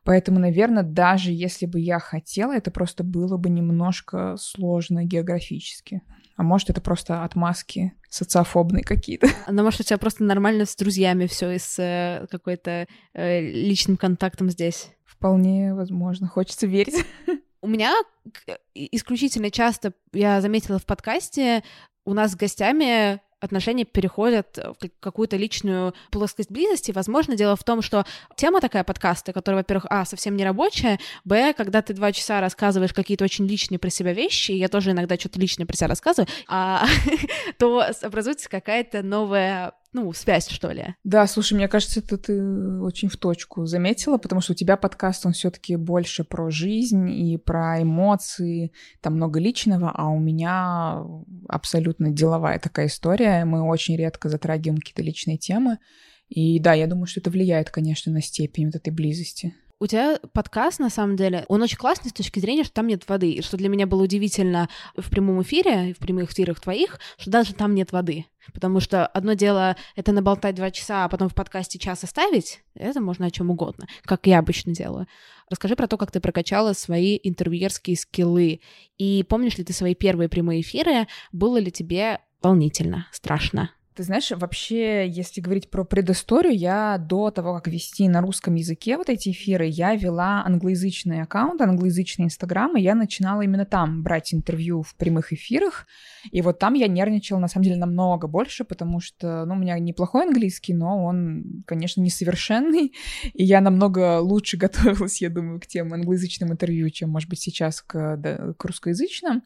поэтому, 0.03 0.39
наверное, 0.39 0.83
даже 0.83 1.31
если 1.31 1.65
бы 1.65 1.79
я 1.79 1.99
хотела, 1.99 2.53
это 2.53 2.71
просто 2.71 3.03
было 3.03 3.37
бы 3.37 3.49
немножко 3.49 4.35
сложно 4.37 5.03
географически. 5.03 6.01
А 6.35 6.43
может, 6.43 6.69
это 6.71 6.81
просто 6.81 7.23
отмазки 7.23 7.93
социофобные 8.09 8.83
какие-то. 8.83 9.27
Ну, 9.47 9.63
может, 9.63 9.81
у 9.81 9.83
тебя 9.83 9.97
просто 9.97 10.23
нормально 10.23 10.65
с 10.65 10.75
друзьями 10.75 11.27
все 11.27 11.51
и 11.51 11.59
с 11.59 11.77
э, 11.77 12.25
какой-то 12.31 12.87
э, 13.13 13.41
личным 13.41 13.97
контактом 13.97 14.49
здесь. 14.49 14.91
Вполне 15.05 15.73
возможно. 15.75 16.27
Хочется 16.27 16.65
верить. 16.65 17.05
У 17.61 17.67
меня 17.67 17.93
исключительно 18.73 19.49
часто, 19.49 19.93
я 20.11 20.41
заметила 20.41 20.79
в 20.79 20.85
подкасте, 20.85 21.63
у 22.03 22.13
нас 22.13 22.31
с 22.31 22.35
гостями 22.35 23.21
отношения 23.43 23.85
переходят 23.85 24.57
в 24.57 24.89
какую-то 24.99 25.37
личную 25.37 25.93
плоскость 26.11 26.51
близости. 26.51 26.91
Возможно, 26.91 27.35
дело 27.35 27.55
в 27.55 27.63
том, 27.63 27.81
что 27.81 28.05
тема 28.35 28.61
такая 28.61 28.83
подкаста, 28.83 29.33
которая, 29.33 29.61
во-первых, 29.61 29.85
а, 29.89 30.05
совсем 30.05 30.35
не 30.35 30.43
рабочая, 30.43 30.99
б, 31.25 31.53
когда 31.53 31.81
ты 31.81 31.93
два 31.93 32.11
часа 32.11 32.41
рассказываешь 32.41 32.93
какие-то 32.93 33.23
очень 33.23 33.47
личные 33.47 33.79
про 33.79 33.89
себя 33.89 34.13
вещи, 34.13 34.51
я 34.51 34.69
тоже 34.69 34.91
иногда 34.91 35.17
что-то 35.17 35.39
личное 35.39 35.65
про 35.65 35.75
себя 35.75 35.87
рассказываю, 35.87 36.27
а, 36.47 36.85
то 37.59 37.85
образуется 38.01 38.49
какая-то 38.49 39.03
новая 39.03 39.73
ну, 39.93 40.11
связь, 40.13 40.49
что 40.49 40.71
ли. 40.71 40.95
Да, 41.03 41.27
слушай, 41.27 41.53
мне 41.53 41.67
кажется, 41.67 41.99
это 41.99 42.17
ты 42.17 42.41
очень 42.79 43.09
в 43.09 43.17
точку 43.17 43.65
заметила, 43.65 44.17
потому 44.17 44.41
что 44.41 44.53
у 44.53 44.55
тебя 44.55 44.75
подкаст, 44.75 45.25
он 45.25 45.33
все 45.33 45.51
таки 45.51 45.75
больше 45.75 46.23
про 46.23 46.49
жизнь 46.49 47.09
и 47.09 47.37
про 47.37 47.81
эмоции, 47.81 48.71
там 49.01 49.15
много 49.15 49.39
личного, 49.39 49.91
а 49.93 50.09
у 50.09 50.19
меня 50.19 51.03
абсолютно 51.47 52.09
деловая 52.09 52.57
такая 52.57 52.87
история. 52.87 53.45
Мы 53.45 53.61
очень 53.61 53.95
редко 53.95 54.29
затрагиваем 54.29 54.79
какие-то 54.79 55.03
личные 55.03 55.37
темы. 55.37 55.77
И 56.27 56.59
да, 56.59 56.73
я 56.73 56.87
думаю, 56.87 57.05
что 57.05 57.19
это 57.19 57.29
влияет, 57.29 57.69
конечно, 57.69 58.11
на 58.11 58.21
степень 58.21 58.65
вот 58.65 58.75
этой 58.75 58.91
близости. 58.91 59.53
У 59.83 59.85
тебя 59.85 60.17
подкаст, 60.31 60.79
на 60.79 60.89
самом 60.89 61.17
деле, 61.17 61.43
он 61.49 61.61
очень 61.61 61.75
классный 61.75 62.09
с 62.09 62.13
точки 62.13 62.39
зрения, 62.39 62.63
что 62.63 62.71
там 62.71 62.87
нет 62.87 63.03
воды. 63.09 63.33
И 63.33 63.41
что 63.41 63.57
для 63.57 63.67
меня 63.67 63.85
было 63.85 64.03
удивительно 64.03 64.69
в 64.95 65.09
прямом 65.09 65.41
эфире, 65.41 65.93
в 65.93 65.97
прямых 65.97 66.31
эфирах 66.31 66.61
твоих, 66.61 67.01
что 67.17 67.29
даже 67.29 67.53
там 67.53 67.75
нет 67.75 67.91
воды. 67.91 68.25
Потому 68.53 68.79
что 68.79 69.05
одно 69.05 69.33
дело— 69.33 69.75
это 69.97 70.13
наболтать 70.13 70.55
два 70.55 70.71
часа, 70.71 71.03
а 71.03 71.09
потом 71.09 71.27
в 71.27 71.35
подкасте 71.35 71.79
час 71.79 72.01
оставить. 72.05 72.63
Это 72.75 73.01
можно 73.01 73.25
о 73.25 73.29
чем 73.29 73.49
угодно, 73.49 73.87
как 74.03 74.25
я 74.25 74.39
обычно 74.39 74.73
делаю. 74.73 75.05
Расскажи 75.49 75.75
про 75.75 75.87
то, 75.87 75.97
как 75.97 76.13
ты 76.13 76.21
прокачала 76.21 76.71
свои 76.71 77.19
интервьюерские 77.21 77.97
скиллы. 77.97 78.61
И 78.97 79.25
помнишь 79.27 79.57
ли 79.57 79.65
ты 79.65 79.73
свои 79.73 79.95
первые 79.95 80.29
прямые 80.29 80.61
эфиры? 80.61 81.07
Было 81.33 81.57
ли 81.57 81.73
тебе 81.73 82.19
волнительно, 82.41 83.07
страшно? 83.11 83.69
Ты 83.95 84.01
знаешь, 84.01 84.31
вообще, 84.31 85.07
если 85.07 85.39
говорить 85.39 85.69
про 85.69 85.83
предысторию, 85.83 86.57
я 86.57 86.97
до 86.97 87.29
того, 87.29 87.53
как 87.53 87.67
вести 87.67 88.09
на 88.09 88.21
русском 88.21 88.55
языке 88.55 88.97
вот 88.97 89.07
эти 89.07 89.29
эфиры, 89.29 89.67
я 89.67 89.93
вела 89.95 90.43
англоязычный 90.43 91.21
аккаунт, 91.21 91.61
англоязычный 91.61 92.25
инстаграм, 92.25 92.75
и 92.75 92.81
я 92.81 92.95
начинала 92.95 93.43
именно 93.43 93.65
там 93.65 94.01
брать 94.01 94.33
интервью 94.33 94.81
в 94.81 94.95
прямых 94.95 95.31
эфирах. 95.31 95.85
И 96.31 96.41
вот 96.41 96.57
там 96.57 96.73
я 96.73 96.87
нервничала, 96.87 97.37
на 97.37 97.47
самом 97.47 97.65
деле, 97.65 97.75
намного 97.75 98.27
больше, 98.27 98.63
потому 98.63 98.99
что, 98.99 99.45
ну, 99.45 99.53
у 99.53 99.57
меня 99.57 99.77
неплохой 99.77 100.23
английский, 100.23 100.73
но 100.73 101.05
он, 101.05 101.63
конечно, 101.67 102.01
несовершенный, 102.01 102.93
и 103.33 103.43
я 103.43 103.61
намного 103.61 104.19
лучше 104.21 104.57
готовилась, 104.63 105.21
я 105.21 105.29
думаю, 105.29 105.59
к 105.59 105.67
тем 105.67 105.93
англоязычным 105.93 106.51
интервью, 106.51 106.89
чем, 106.89 107.11
может 107.11 107.29
быть, 107.29 107.41
сейчас 107.41 107.83
к, 107.83 108.17
да, 108.17 108.53
к 108.57 108.65
русскоязычным. 108.65 109.43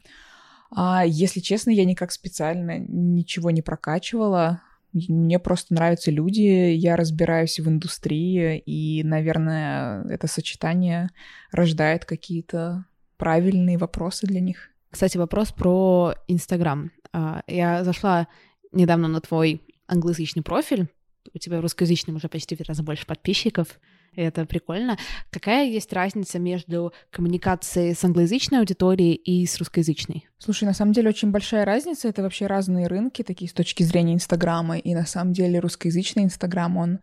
А, 0.71 1.03
если 1.05 1.39
честно, 1.39 1.71
я 1.71 1.85
никак 1.85 2.11
специально 2.11 2.79
ничего 2.79 3.51
не 3.51 3.61
прокачивала. 3.61 4.61
Мне 4.93 5.39
просто 5.39 5.73
нравятся 5.73 6.11
люди, 6.11 6.71
я 6.71 6.95
разбираюсь 6.95 7.59
в 7.59 7.67
индустрии, 7.67 8.57
и, 8.65 9.03
наверное, 9.03 10.03
это 10.09 10.27
сочетание 10.27 11.09
рождает 11.51 12.05
какие-то 12.05 12.85
правильные 13.17 13.77
вопросы 13.77 14.25
для 14.25 14.39
них. 14.39 14.69
Кстати, 14.89 15.17
вопрос 15.17 15.51
про 15.51 16.15
Инстаграм. 16.27 16.91
А, 17.11 17.43
я 17.47 17.83
зашла 17.83 18.27
недавно 18.71 19.07
на 19.07 19.21
твой 19.21 19.61
англоязычный 19.87 20.43
профиль. 20.43 20.87
У 21.33 21.37
тебя 21.37 21.59
в 21.59 21.61
русскоязычном 21.61 22.15
уже 22.15 22.29
почти 22.29 22.55
в 22.55 22.61
раза 22.61 22.83
больше 22.83 23.05
подписчиков 23.05 23.79
это 24.17 24.45
прикольно. 24.45 24.97
Какая 25.29 25.67
есть 25.67 25.93
разница 25.93 26.39
между 26.39 26.91
коммуникацией 27.11 27.93
с 27.93 28.03
англоязычной 28.03 28.59
аудиторией 28.59 29.13
и 29.13 29.45
с 29.45 29.57
русскоязычной? 29.57 30.27
Слушай, 30.39 30.65
на 30.65 30.73
самом 30.73 30.91
деле 30.91 31.09
очень 31.09 31.31
большая 31.31 31.65
разница. 31.65 32.09
Это 32.09 32.23
вообще 32.23 32.47
разные 32.47 32.87
рынки, 32.87 33.21
такие 33.21 33.49
с 33.49 33.53
точки 33.53 33.83
зрения 33.83 34.15
Инстаграма. 34.15 34.77
И 34.77 34.93
на 34.93 35.05
самом 35.05 35.33
деле 35.33 35.59
русскоязычный 35.59 36.23
Инстаграм, 36.23 36.75
он 36.77 36.99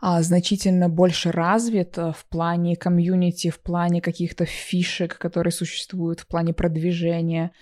а, 0.00 0.22
значительно 0.22 0.88
больше 0.88 1.32
развит 1.32 1.98
а, 1.98 2.12
в 2.12 2.24
плане 2.26 2.76
комьюнити, 2.76 3.50
в 3.50 3.60
плане 3.60 4.00
каких-то 4.00 4.44
фишек, 4.44 5.18
которые 5.18 5.52
существуют, 5.52 6.20
в 6.20 6.26
плане 6.26 6.54
продвижения. 6.54 7.52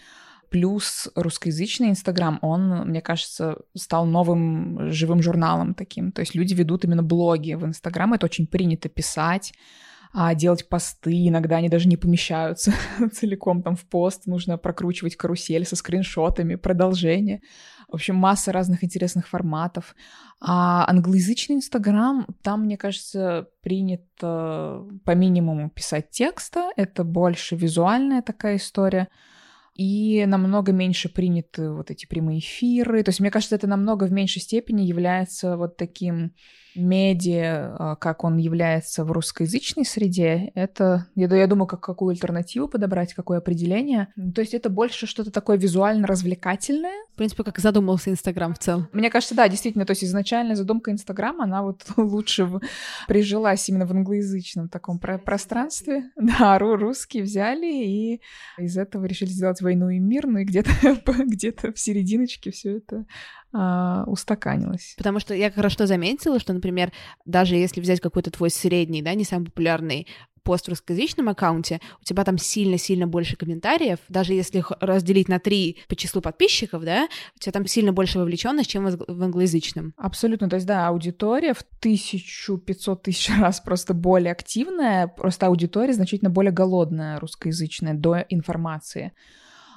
Плюс 0.51 1.09
русскоязычный 1.15 1.91
Инстаграм, 1.91 2.39
он, 2.43 2.89
мне 2.89 3.01
кажется, 3.01 3.59
стал 3.77 4.05
новым 4.05 4.91
живым 4.91 5.23
журналом 5.23 5.75
таким. 5.75 6.11
То 6.11 6.21
есть 6.21 6.35
люди 6.35 6.55
ведут 6.55 6.85
именно 6.85 7.05
блоги 7.05 7.55
в 7.55 7.65
Инстаграм, 7.65 8.13
это 8.13 8.27
очень 8.27 8.49
принято 8.49 8.89
писать, 8.89 9.53
а 10.13 10.35
делать 10.35 10.69
посты, 10.69 11.29
иногда 11.29 11.57
они 11.57 11.69
даже 11.69 11.89
не 11.89 11.97
помещаются 11.97 12.73
целиком 13.13 13.63
там 13.63 13.77
в 13.77 13.87
пост, 13.87 14.27
нужно 14.27 14.59
прокручивать 14.59 15.15
карусель 15.17 15.65
со 15.65 15.77
скриншотами, 15.77 16.57
продолжение. 16.57 17.43
В 17.89 17.95
общем, 17.95 18.17
масса 18.17 18.51
разных 18.51 18.83
интересных 18.83 19.29
форматов. 19.29 19.95
А 20.41 20.85
англоязычный 20.89 21.57
Инстаграм, 21.57 22.27
там, 22.43 22.65
мне 22.65 22.77
кажется, 22.77 23.49
принято 23.63 24.85
по 25.05 25.15
минимуму 25.15 25.71
писать 25.71 26.11
текста, 26.11 26.71
это 26.77 27.05
больше 27.05 27.55
визуальная 27.55 28.23
такая 28.23 28.57
история 28.57 29.09
и 29.75 30.25
намного 30.27 30.73
меньше 30.73 31.09
приняты 31.09 31.71
вот 31.71 31.91
эти 31.91 32.07
прямые 32.07 32.41
эфиры. 32.41 33.03
То 33.03 33.11
есть, 33.11 33.21
мне 33.21 33.31
кажется, 33.31 33.57
это 33.57 33.67
намного 33.67 34.05
в 34.05 34.13
меньшей 34.13 34.43
степени 34.43 34.83
является 34.83 35.57
вот 35.57 35.77
таким 35.77 36.35
медиа, 36.75 37.77
а, 37.79 37.97
как 37.97 38.25
он 38.25 38.37
является 38.37 39.05
в 39.05 39.13
русскоязычной 39.13 39.85
среде, 39.85 40.53
это, 40.55 41.07
я, 41.15 41.27
я 41.35 41.47
думаю, 41.47 41.67
как 41.67 41.81
какую 41.81 42.11
альтернативу 42.11 42.69
подобрать, 42.69 43.15
какое 43.15 43.39
определение. 43.39 44.09
То 44.35 44.41
есть 44.41 44.55
это 44.55 44.71
больше 44.71 45.07
что-то 45.07 45.31
такое 45.31 45.57
визуально-развлекательное. 45.59 47.05
В 47.13 47.17
принципе, 47.17 47.45
как 47.45 47.59
задумался 47.59 48.11
Инстаграм 48.11 48.55
в 48.55 48.59
целом. 48.59 48.89
Мне 48.93 49.11
кажется, 49.11 49.35
да, 49.35 49.49
действительно, 49.49 49.85
то 49.85 49.93
есть 49.93 50.05
изначальная 50.05 50.57
задумка 50.57 50.91
Инстаграма, 50.91 51.45
она 51.45 51.63
вот 51.63 51.85
лучше 51.97 52.49
прижилась 53.07 53.69
именно 53.69 53.87
в 53.87 53.91
англоязычном 53.93 54.69
таком 54.69 54.99
про 54.99 55.19
пространстве. 55.19 56.11
Да, 56.41 56.59
русские 56.59 57.25
взяли 57.25 57.67
и 57.67 58.21
из 58.57 58.77
этого 58.77 59.05
решили 59.05 59.31
сделать 59.31 59.61
войну 59.61 59.89
и 59.89 59.99
мир, 59.99 60.27
ну 60.27 60.39
и 60.39 60.45
где-то 60.45 60.71
где 61.27 61.53
в 61.53 61.79
серединочке 61.79 62.51
все 62.51 62.79
это 62.79 63.05
а, 63.53 64.05
устаканилось. 64.07 64.95
Потому 64.97 65.21
что 65.21 65.35
я 65.35 65.51
что 65.69 65.87
заметила, 65.87 66.39
что, 66.39 66.53
например, 66.53 66.93
даже 67.25 67.57
если 67.57 67.81
взять 67.81 68.01
какой-то 68.01 68.31
твой 68.31 68.51
средний, 68.51 69.03
да, 69.03 69.15
не 69.15 69.25
самый 69.25 69.47
популярный 69.47 70.07
пост 70.43 70.67
в 70.67 70.69
русскоязычном 70.69 71.29
аккаунте, 71.29 71.81
у 72.01 72.05
тебя 72.05 72.25
там 72.25 72.39
сильно-сильно 72.39 73.07
больше 73.07 73.37
комментариев, 73.37 73.99
даже 74.09 74.35
если 74.35 74.59
их 74.59 74.73
разделить 74.81 75.29
на 75.29 75.39
три 75.39 75.79
по 75.89 75.97
числу 75.97 76.21
подписчиков, 76.21 76.83
да, 76.83 77.09
у 77.37 77.39
тебя 77.39 77.53
там 77.53 77.67
сильно 77.67 77.93
больше 77.93 78.19
вовлеченность, 78.19 78.71
чем 78.71 78.87
в 78.87 79.23
англоязычном. 79.23 79.95
Абсолютно, 79.97 80.49
то 80.49 80.57
есть, 80.57 80.67
да, 80.67 80.89
аудитория 80.89 81.55
в 81.55 81.63
1500 81.81 83.03
тысяч 83.03 83.31
раз 83.39 83.61
просто 83.61 83.95
более 83.95 84.33
активная, 84.33 85.09
просто 85.09 85.47
аудитория 85.47 85.93
значительно 85.93 86.31
более 86.31 86.53
голодная 86.53 87.21
русскоязычная 87.21 87.95
до 87.95 88.25
информации. 88.29 89.13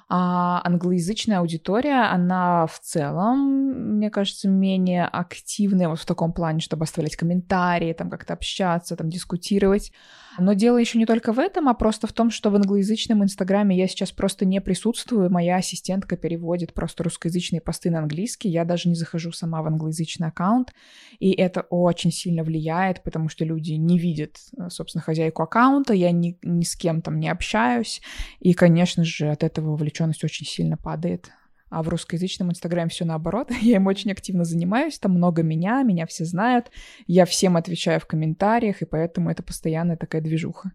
А 0.10 0.62
англоязычная 0.65 1.39
аудитория, 1.39 2.12
она 2.12 2.67
в 2.67 2.79
целом, 2.79 3.98
мне 3.98 4.10
кажется, 4.10 4.48
менее 4.48 5.05
активная 5.05 5.89
вот 5.89 6.00
в 6.00 6.05
таком 6.05 6.33
плане, 6.33 6.60
чтобы 6.60 6.83
оставлять 6.83 7.15
комментарии, 7.15 7.93
там 7.93 8.10
как-то 8.10 8.33
общаться, 8.33 8.95
там 8.95 9.10
дискутировать. 9.10 9.91
Но 10.39 10.53
дело 10.53 10.77
еще 10.77 10.98
не 10.98 11.05
только 11.05 11.31
в 11.31 11.39
этом, 11.39 11.69
а 11.69 11.74
просто 11.74 12.07
в 12.07 12.13
том, 12.13 12.31
что 12.31 12.50
в 12.50 12.55
англоязычном 12.55 13.24
Инстаграме 13.24 13.77
я 13.77 13.88
сейчас 13.88 14.12
просто 14.12 14.45
не 14.45 14.62
присутствую. 14.62 15.29
Моя 15.29 15.57
ассистентка 15.57 16.17
переводит 16.17 16.74
просто 16.74 17.03
русскоязычные 17.03 17.62
посты 17.62 17.91
на 17.91 18.00
английский. 18.00 18.50
Я 18.50 18.65
даже 18.65 18.89
не 18.89 18.95
захожу 18.95 19.31
сама 19.31 19.62
в 19.62 19.67
англоязычный 19.67 20.29
аккаунт. 20.29 20.74
И 21.19 21.31
это 21.31 21.62
очень 21.69 22.12
сильно 22.12 22.43
влияет, 22.43 23.03
потому 23.03 23.29
что 23.29 23.45
люди 23.45 23.74
не 23.74 24.00
видят, 24.00 24.38
собственно, 24.69 25.03
хозяйку 25.03 25.43
аккаунта. 25.43 25.93
Я 25.93 26.12
ни, 26.12 26.38
ни 26.41 26.63
с 26.63 26.75
кем 26.75 27.01
там 27.01 27.19
не 27.19 27.29
общаюсь. 27.29 28.01
И, 28.39 28.53
конечно 28.53 29.03
же, 29.03 29.29
от 29.29 29.43
этого 29.43 29.75
вовлеченность 29.93 30.23
очень 30.23 30.45
сильно 30.45 30.77
падает. 30.77 31.31
А 31.69 31.81
в 31.81 31.89
русскоязычном 31.89 32.51
Инстаграме 32.51 32.89
все 32.89 33.05
наоборот. 33.05 33.51
Я 33.61 33.77
им 33.77 33.87
очень 33.87 34.11
активно 34.11 34.44
занимаюсь, 34.44 35.00
там 35.00 35.13
много 35.13 35.44
меня, 35.44 35.81
меня 35.83 36.05
все 36.05 36.25
знают. 36.25 36.72
Я 37.07 37.25
всем 37.25 37.57
отвечаю 37.57 38.00
в 38.00 38.05
комментариях, 38.05 38.81
и 38.81 38.85
поэтому 38.85 39.29
это 39.29 39.44
постоянная 39.44 39.98
такая 39.98 40.22
движуха. 40.22 40.72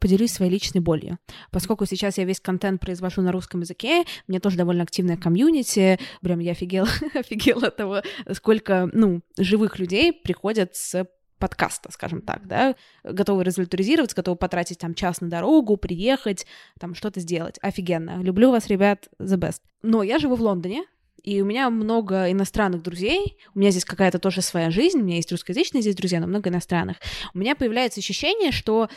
поделюсь 0.00 0.32
своей 0.32 0.50
личной 0.50 0.80
болью. 0.80 1.18
Поскольку 1.50 1.84
сейчас 1.84 2.16
я 2.16 2.24
весь 2.24 2.40
контент 2.40 2.80
произвожу 2.80 3.20
на 3.20 3.32
русском 3.32 3.60
языке, 3.60 4.04
мне 4.28 4.40
тоже 4.40 4.56
довольно 4.56 4.82
активная 4.82 5.18
комьюнити, 5.18 5.98
прям 6.22 6.38
я 6.38 6.52
офигела, 6.52 6.88
офигела 7.14 7.66
от 7.66 7.76
того, 7.76 8.00
сколько, 8.32 8.88
ну, 8.94 9.20
живых 9.36 9.78
людей 9.78 10.14
приходят 10.14 10.74
с 10.74 11.06
подкаста, 11.40 11.90
скажем 11.90 12.20
так, 12.20 12.46
да, 12.46 12.76
готовы 13.02 13.42
результатизироваться, 13.42 14.14
готовы 14.14 14.36
потратить 14.36 14.78
там 14.78 14.94
час 14.94 15.20
на 15.20 15.28
дорогу, 15.28 15.76
приехать, 15.76 16.46
там 16.78 16.94
что-то 16.94 17.18
сделать. 17.18 17.58
Офигенно. 17.62 18.22
Люблю 18.22 18.50
вас, 18.50 18.68
ребят, 18.68 19.08
the 19.18 19.36
best. 19.36 19.60
Но 19.82 20.04
я 20.04 20.18
живу 20.18 20.36
в 20.36 20.42
Лондоне, 20.42 20.84
и 21.22 21.40
у 21.42 21.44
меня 21.44 21.70
много 21.70 22.30
иностранных 22.30 22.82
друзей. 22.82 23.38
У 23.54 23.58
меня 23.58 23.70
здесь 23.70 23.84
какая-то 23.84 24.18
тоже 24.18 24.42
своя 24.42 24.70
жизнь. 24.70 25.00
У 25.00 25.04
меня 25.04 25.16
есть 25.16 25.32
русскоязычные 25.32 25.82
здесь 25.82 25.96
друзья, 25.96 26.20
но 26.20 26.26
много 26.26 26.50
иностранных. 26.50 26.98
У 27.34 27.38
меня 27.38 27.56
появляется 27.56 28.00
ощущение, 28.00 28.52
что, 28.52 28.88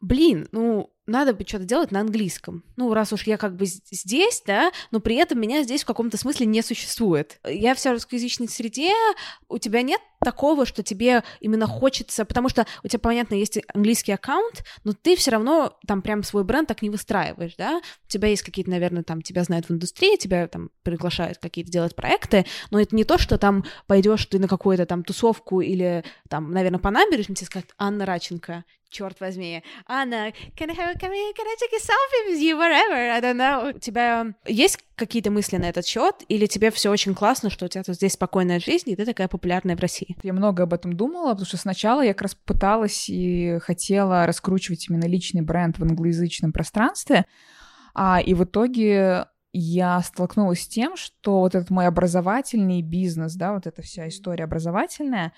блин, 0.00 0.48
ну, 0.52 0.90
надо 1.06 1.34
бы 1.34 1.44
что-то 1.46 1.64
делать 1.64 1.90
на 1.90 2.00
английском. 2.00 2.64
Ну, 2.76 2.92
раз 2.94 3.12
уж 3.12 3.24
я 3.24 3.36
как 3.36 3.56
бы 3.56 3.66
здесь, 3.66 4.42
да, 4.46 4.72
но 4.90 5.00
при 5.00 5.16
этом 5.16 5.40
меня 5.40 5.62
здесь 5.62 5.82
в 5.82 5.86
каком-то 5.86 6.16
смысле 6.16 6.46
не 6.46 6.62
существует. 6.62 7.38
Я 7.46 7.74
в 7.74 7.84
русскоязычной 7.84 8.48
среде, 8.48 8.92
у 9.48 9.58
тебя 9.58 9.82
нет 9.82 10.00
такого, 10.24 10.64
что 10.64 10.82
тебе 10.82 11.22
именно 11.40 11.66
хочется, 11.66 12.24
потому 12.24 12.48
что 12.48 12.66
у 12.82 12.88
тебя, 12.88 12.98
понятно, 12.98 13.34
есть 13.34 13.58
английский 13.72 14.12
аккаунт, 14.12 14.64
но 14.82 14.92
ты 14.94 15.16
все 15.16 15.32
равно 15.32 15.76
там 15.86 16.02
прям 16.02 16.22
свой 16.22 16.44
бренд 16.44 16.66
так 16.66 16.80
не 16.82 16.90
выстраиваешь, 16.90 17.54
да, 17.56 17.78
у 17.78 18.08
тебя 18.08 18.28
есть 18.28 18.42
какие-то, 18.42 18.70
наверное, 18.70 19.02
там, 19.02 19.20
тебя 19.20 19.44
знают 19.44 19.68
в 19.68 19.72
индустрии, 19.72 20.16
тебя 20.16 20.48
там 20.48 20.70
приглашают 20.82 21.38
какие-то 21.38 21.70
делать 21.70 21.94
проекты, 21.94 22.46
но 22.70 22.80
это 22.80 22.96
не 22.96 23.04
то, 23.04 23.18
что 23.18 23.36
там 23.36 23.64
пойдешь 23.86 24.24
ты 24.26 24.38
на 24.38 24.48
какую-то 24.48 24.86
там 24.86 25.04
тусовку 25.04 25.60
или 25.60 26.04
там, 26.30 26.50
наверное, 26.50 26.80
по 26.80 26.90
набережной, 26.90 27.36
тебе 27.36 27.46
скажут, 27.46 27.74
Анна 27.76 28.06
Раченко, 28.06 28.64
черт 28.94 29.20
возьми, 29.20 29.62
Анна, 29.86 30.32
can 30.56 30.70
I 30.70 30.74
have 30.74 30.98
can, 30.98 31.10
we, 31.10 31.34
can 31.34 31.46
I 31.46 31.56
take 31.58 31.72
a 31.72 31.80
selfie 31.80 32.30
with 32.30 32.40
you 32.40 32.56
wherever? 32.56 32.94
I 32.94 33.20
don't 33.20 33.36
know. 33.36 33.76
У 33.76 33.78
тебя 33.78 34.34
есть 34.46 34.78
какие-то 34.94 35.30
мысли 35.30 35.56
на 35.56 35.64
этот 35.64 35.84
счет, 35.84 36.22
или 36.28 36.46
тебе 36.46 36.70
все 36.70 36.90
очень 36.90 37.14
классно, 37.14 37.50
что 37.50 37.66
у 37.66 37.68
тебя 37.68 37.82
тут 37.82 37.96
здесь 37.96 38.12
спокойная 38.12 38.60
жизнь, 38.60 38.90
и 38.90 38.96
ты 38.96 39.04
такая 39.04 39.26
популярная 39.26 39.76
в 39.76 39.80
России? 39.80 40.16
Я 40.22 40.32
много 40.32 40.62
об 40.62 40.72
этом 40.72 40.96
думала, 40.96 41.30
потому 41.30 41.46
что 41.46 41.56
сначала 41.56 42.02
я 42.02 42.14
как 42.14 42.22
раз 42.22 42.34
пыталась 42.36 43.08
и 43.08 43.58
хотела 43.60 44.26
раскручивать 44.26 44.88
именно 44.88 45.06
личный 45.06 45.42
бренд 45.42 45.78
в 45.78 45.82
англоязычном 45.82 46.52
пространстве, 46.52 47.26
а, 47.94 48.20
и 48.24 48.34
в 48.34 48.44
итоге 48.44 49.26
я 49.52 50.00
столкнулась 50.02 50.62
с 50.62 50.68
тем, 50.68 50.96
что 50.96 51.40
вот 51.40 51.54
этот 51.54 51.70
мой 51.70 51.86
образовательный 51.86 52.82
бизнес, 52.82 53.34
да, 53.34 53.54
вот 53.54 53.66
эта 53.66 53.82
вся 53.82 54.08
история 54.08 54.44
образовательная, 54.44 55.32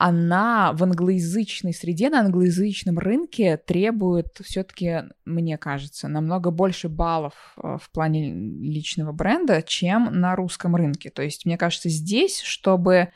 она 0.00 0.72
в 0.72 0.82
англоязычной 0.82 1.74
среде, 1.74 2.08
на 2.08 2.20
англоязычном 2.20 2.98
рынке 2.98 3.58
требует 3.58 4.40
все-таки, 4.42 5.02
мне 5.26 5.58
кажется, 5.58 6.08
намного 6.08 6.50
больше 6.50 6.88
баллов 6.88 7.34
э, 7.62 7.76
в 7.78 7.90
плане 7.90 8.32
личного 8.32 9.12
бренда, 9.12 9.60
чем 9.60 10.08
на 10.18 10.34
русском 10.36 10.74
рынке. 10.74 11.10
То 11.10 11.20
есть, 11.20 11.44
мне 11.44 11.58
кажется, 11.58 11.90
здесь, 11.90 12.40
чтобы 12.40 13.10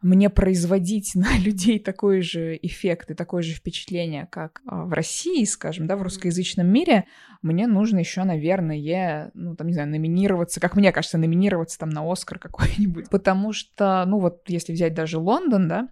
мне 0.00 0.30
производить 0.30 1.12
на 1.14 1.38
людей 1.38 1.78
такой 1.78 2.22
же 2.22 2.58
эффект 2.60 3.10
и 3.10 3.14
такое 3.14 3.42
же 3.42 3.54
впечатление, 3.54 4.28
как 4.30 4.60
а, 4.66 4.84
в 4.84 4.92
России, 4.92 5.44
скажем, 5.44 5.86
да, 5.86 5.96
в 5.96 6.02
русскоязычном 6.02 6.66
мире, 6.66 7.04
мне 7.42 7.66
нужно 7.66 7.98
еще, 7.98 8.24
наверное, 8.24 9.30
ну, 9.34 9.54
там, 9.56 9.66
не 9.66 9.74
знаю, 9.74 9.88
номинироваться, 9.88 10.60
как 10.60 10.76
мне 10.76 10.92
кажется, 10.92 11.18
номинироваться 11.18 11.78
там 11.78 11.90
на 11.90 12.10
Оскар 12.10 12.38
какой-нибудь. 12.38 13.08
Потому 13.10 13.52
что, 13.52 14.04
ну, 14.06 14.18
вот 14.18 14.42
если 14.48 14.72
взять 14.72 14.94
даже 14.94 15.18
Лондон, 15.18 15.68
да, 15.68 15.88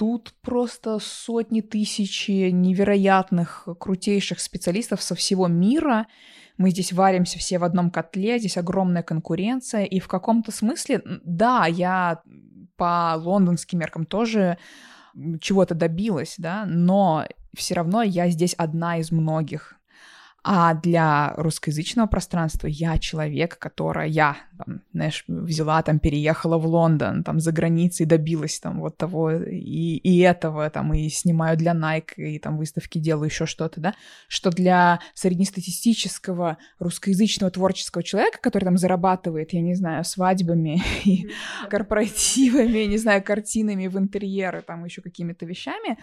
тут 0.00 0.32
просто 0.40 0.98
сотни 0.98 1.60
тысяч 1.60 2.28
невероятных, 2.28 3.68
крутейших 3.78 4.40
специалистов 4.40 5.02
со 5.02 5.14
всего 5.14 5.46
мира. 5.46 6.06
Мы 6.60 6.72
здесь 6.72 6.92
варимся 6.92 7.38
все 7.38 7.58
в 7.58 7.64
одном 7.64 7.90
котле, 7.90 8.38
здесь 8.38 8.58
огромная 8.58 9.02
конкуренция, 9.02 9.84
и 9.84 9.98
в 9.98 10.08
каком-то 10.08 10.52
смысле, 10.52 11.00
да, 11.24 11.64
я 11.64 12.20
по 12.76 13.14
лондонским 13.16 13.78
меркам 13.78 14.04
тоже 14.04 14.58
чего-то 15.40 15.74
добилась, 15.74 16.34
да, 16.36 16.66
но 16.66 17.26
все 17.56 17.72
равно 17.72 18.02
я 18.02 18.28
здесь 18.28 18.52
одна 18.52 18.98
из 18.98 19.10
многих. 19.10 19.79
А 20.42 20.72
для 20.72 21.34
русскоязычного 21.36 22.06
пространства 22.06 22.66
я 22.66 22.96
человек, 22.98 23.58
которая, 23.58 24.08
я, 24.08 24.38
там, 24.56 24.80
знаешь, 24.94 25.24
взяла, 25.28 25.82
там, 25.82 25.98
переехала 25.98 26.56
в 26.56 26.66
Лондон, 26.66 27.24
там, 27.24 27.40
за 27.40 27.52
границей 27.52 28.06
добилась 28.06 28.58
там 28.58 28.80
вот 28.80 28.96
того 28.96 29.32
и, 29.32 29.96
и 29.96 30.18
этого, 30.20 30.70
там, 30.70 30.94
и 30.94 31.10
снимаю 31.10 31.58
для 31.58 31.72
Nike, 31.72 32.14
и 32.16 32.38
там 32.38 32.56
выставки 32.56 32.98
делаю, 32.98 33.28
еще 33.28 33.44
что-то, 33.44 33.80
да, 33.80 33.94
что 34.28 34.50
для 34.50 35.00
среднестатистического 35.12 36.56
русскоязычного 36.78 37.50
творческого 37.50 38.02
человека, 38.02 38.38
который 38.40 38.64
там 38.64 38.78
зарабатывает, 38.78 39.52
я 39.52 39.60
не 39.60 39.74
знаю, 39.74 40.04
свадьбами 40.04 40.82
и 41.04 41.28
корпоративами, 41.68 42.84
не 42.84 42.96
знаю, 42.96 43.22
картинами 43.22 43.88
в 43.88 43.98
интерьеры, 43.98 44.62
там, 44.62 44.86
еще 44.86 45.02
какими-то 45.02 45.44
вещами, 45.44 45.98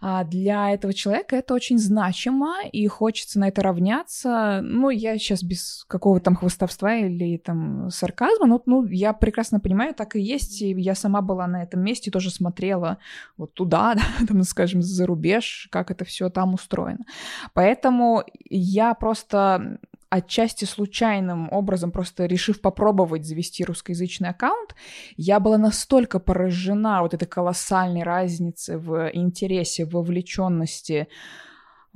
для 0.00 0.70
этого 0.72 0.92
человека 0.92 1.36
это 1.36 1.54
очень 1.54 1.78
значимо, 1.78 2.54
и 2.70 2.86
хочется 2.86 3.40
на 3.40 3.48
это 3.48 3.62
равняться. 3.62 4.60
Ну, 4.62 4.90
я 4.90 5.18
сейчас 5.18 5.42
без 5.42 5.84
какого-то 5.88 6.26
там 6.26 6.36
хвостовства 6.36 6.94
или 6.94 7.36
там 7.36 7.90
сарказма, 7.90 8.46
но 8.46 8.62
ну, 8.66 8.84
я 8.86 9.12
прекрасно 9.12 9.58
понимаю, 9.58 9.94
так 9.94 10.14
и 10.14 10.20
есть, 10.20 10.62
и 10.62 10.70
я 10.70 10.94
сама 10.94 11.20
была 11.20 11.46
на 11.48 11.62
этом 11.64 11.80
месте, 11.80 12.10
тоже 12.10 12.30
смотрела 12.30 12.98
вот 13.36 13.54
туда, 13.54 13.94
да, 13.96 14.26
там, 14.26 14.42
скажем, 14.44 14.82
за 14.82 15.04
рубеж, 15.06 15.68
как 15.72 15.90
это 15.90 16.04
все 16.04 16.30
там 16.30 16.54
устроено. 16.54 17.04
Поэтому 17.52 18.22
я 18.48 18.94
просто 18.94 19.78
отчасти 20.10 20.64
случайным 20.64 21.52
образом, 21.52 21.90
просто 21.90 22.26
решив 22.26 22.60
попробовать 22.60 23.26
завести 23.26 23.64
русскоязычный 23.64 24.30
аккаунт, 24.30 24.74
я 25.16 25.40
была 25.40 25.58
настолько 25.58 26.18
поражена 26.18 27.02
вот 27.02 27.14
этой 27.14 27.26
колоссальной 27.26 28.02
разницы 28.02 28.78
в 28.78 29.10
интересе, 29.12 29.84
в 29.84 29.90
вовлеченности 29.90 31.08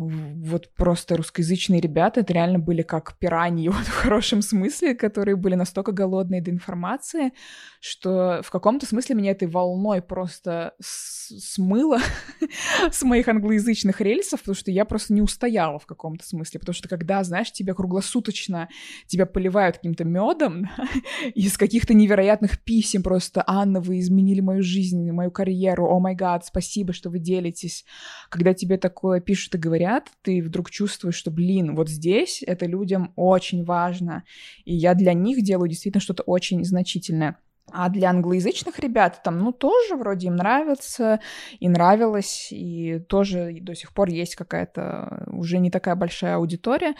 вот 0.09 0.73
просто 0.75 1.17
русскоязычные 1.17 1.81
ребята, 1.81 2.21
это 2.21 2.33
реально 2.33 2.59
были 2.59 2.83
как 2.83 3.19
пираньи, 3.19 3.69
вот 3.69 3.87
в 3.87 3.93
хорошем 3.93 4.43
смысле, 4.43 4.95
которые 4.95 5.37
были 5.37 5.55
настолько 5.55 5.93
голодные 5.93 6.43
до 6.43 6.51
информации, 6.51 7.33
что 7.81 8.41
в 8.45 8.51
каком-то 8.51 8.87
смысле 8.87 9.17
меня 9.17 9.33
этой 9.33 9.49
волной 9.49 10.03
просто 10.03 10.75
смыло 10.79 11.99
с 12.91 13.03
моих 13.03 13.29
англоязычных 13.29 14.01
рельсов, 14.01 14.41
потому 14.41 14.55
что 14.55 14.71
я 14.71 14.85
просто 14.85 15.15
не 15.15 15.23
устояла 15.23 15.79
в 15.79 15.87
каком-то 15.87 16.25
смысле, 16.27 16.61
потому 16.61 16.75
что 16.75 16.88
когда, 16.88 17.23
знаешь, 17.25 17.53
тебя 17.53 17.75
круглосуточно 17.75 18.69
тебя 19.07 19.27
поливают 19.27 19.77
каким-то 19.77 20.05
медом 20.05 20.69
из 21.35 21.57
каких-то 21.57 21.95
невероятных 21.95 22.62
писем 22.62 23.03
просто 23.03 23.43
«Анна, 23.47 23.81
вы 23.81 24.01
изменили 24.01 24.41
мою 24.41 24.62
жизнь, 24.62 25.11
мою 25.11 25.31
карьеру, 25.31 25.88
о 25.88 25.99
май 26.01 26.15
гад, 26.15 26.45
спасибо, 26.45 26.93
что 26.93 27.11
вы 27.11 27.19
делитесь», 27.19 27.85
когда 28.29 28.55
тебе 28.55 28.79
такое 28.79 29.21
пишут 29.21 29.55
и 29.55 29.59
говорят, 29.59 29.91
говорят, 29.92 30.11
ты 30.22 30.42
вдруг 30.42 30.70
чувствуешь, 30.70 31.14
что, 31.14 31.31
блин, 31.31 31.74
вот 31.74 31.88
здесь 31.88 32.42
это 32.46 32.66
людям 32.66 33.12
очень 33.16 33.64
важно, 33.64 34.24
и 34.64 34.74
я 34.74 34.94
для 34.94 35.12
них 35.12 35.42
делаю 35.42 35.68
действительно 35.68 36.00
что-то 36.00 36.22
очень 36.22 36.64
значительное. 36.64 37.37
А 37.73 37.89
для 37.89 38.11
англоязычных 38.11 38.79
ребят 38.79 39.23
там, 39.25 39.39
ну, 39.39 39.53
тоже 39.53 39.97
вроде 39.97 40.29
им 40.29 40.37
нравится, 40.37 41.21
и 41.59 41.69
нравилось, 41.69 42.49
и 42.51 42.99
тоже 43.09 43.59
до 43.61 43.75
сих 43.75 43.93
пор 43.95 44.09
есть 44.09 44.37
какая-то 44.37 45.25
уже 45.29 45.59
не 45.59 45.71
такая 45.71 45.95
большая 45.95 46.37
аудитория. 46.37 46.95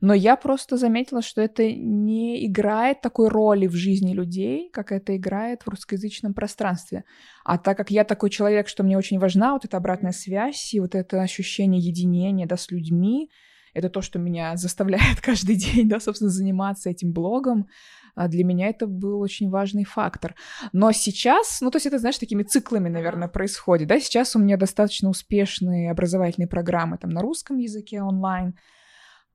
Но 0.00 0.12
я 0.14 0.36
просто 0.36 0.76
заметила, 0.76 1.22
что 1.22 1.40
это 1.40 1.72
не 1.72 2.46
играет 2.46 3.00
такой 3.00 3.28
роли 3.28 3.66
в 3.66 3.74
жизни 3.74 4.12
людей, 4.12 4.70
как 4.72 4.92
это 4.92 5.16
играет 5.16 5.62
в 5.62 5.68
русскоязычном 5.68 6.34
пространстве. 6.34 7.04
А 7.44 7.56
так 7.56 7.76
как 7.76 7.90
я 7.90 8.04
такой 8.04 8.30
человек, 8.30 8.68
что 8.68 8.82
мне 8.82 8.98
очень 8.98 9.18
важна 9.18 9.54
вот 9.54 9.64
эта 9.64 9.76
обратная 9.76 10.12
связь 10.12 10.74
и 10.74 10.80
вот 10.80 10.94
это 10.94 11.22
ощущение 11.22 11.80
единения, 11.80 12.46
да, 12.46 12.56
с 12.56 12.70
людьми, 12.70 13.30
это 13.74 13.90
то, 13.90 14.02
что 14.02 14.18
меня 14.18 14.56
заставляет 14.56 15.20
каждый 15.22 15.56
день, 15.56 15.88
да, 15.88 16.00
собственно, 16.00 16.30
заниматься 16.30 16.90
этим 16.90 17.12
блогом, 17.12 17.68
для 18.16 18.44
меня 18.44 18.68
это 18.68 18.86
был 18.86 19.20
очень 19.20 19.50
важный 19.50 19.84
фактор. 19.84 20.34
Но 20.72 20.92
сейчас, 20.92 21.60
ну, 21.60 21.70
то 21.70 21.76
есть 21.76 21.86
это, 21.86 21.98
знаешь, 21.98 22.18
такими 22.18 22.42
циклами, 22.42 22.88
наверное, 22.88 23.28
происходит, 23.28 23.88
да, 23.88 24.00
сейчас 24.00 24.36
у 24.36 24.38
меня 24.38 24.56
достаточно 24.56 25.08
успешные 25.08 25.90
образовательные 25.90 26.48
программы 26.48 26.98
там 26.98 27.10
на 27.10 27.20
русском 27.20 27.58
языке 27.58 28.02
онлайн, 28.02 28.54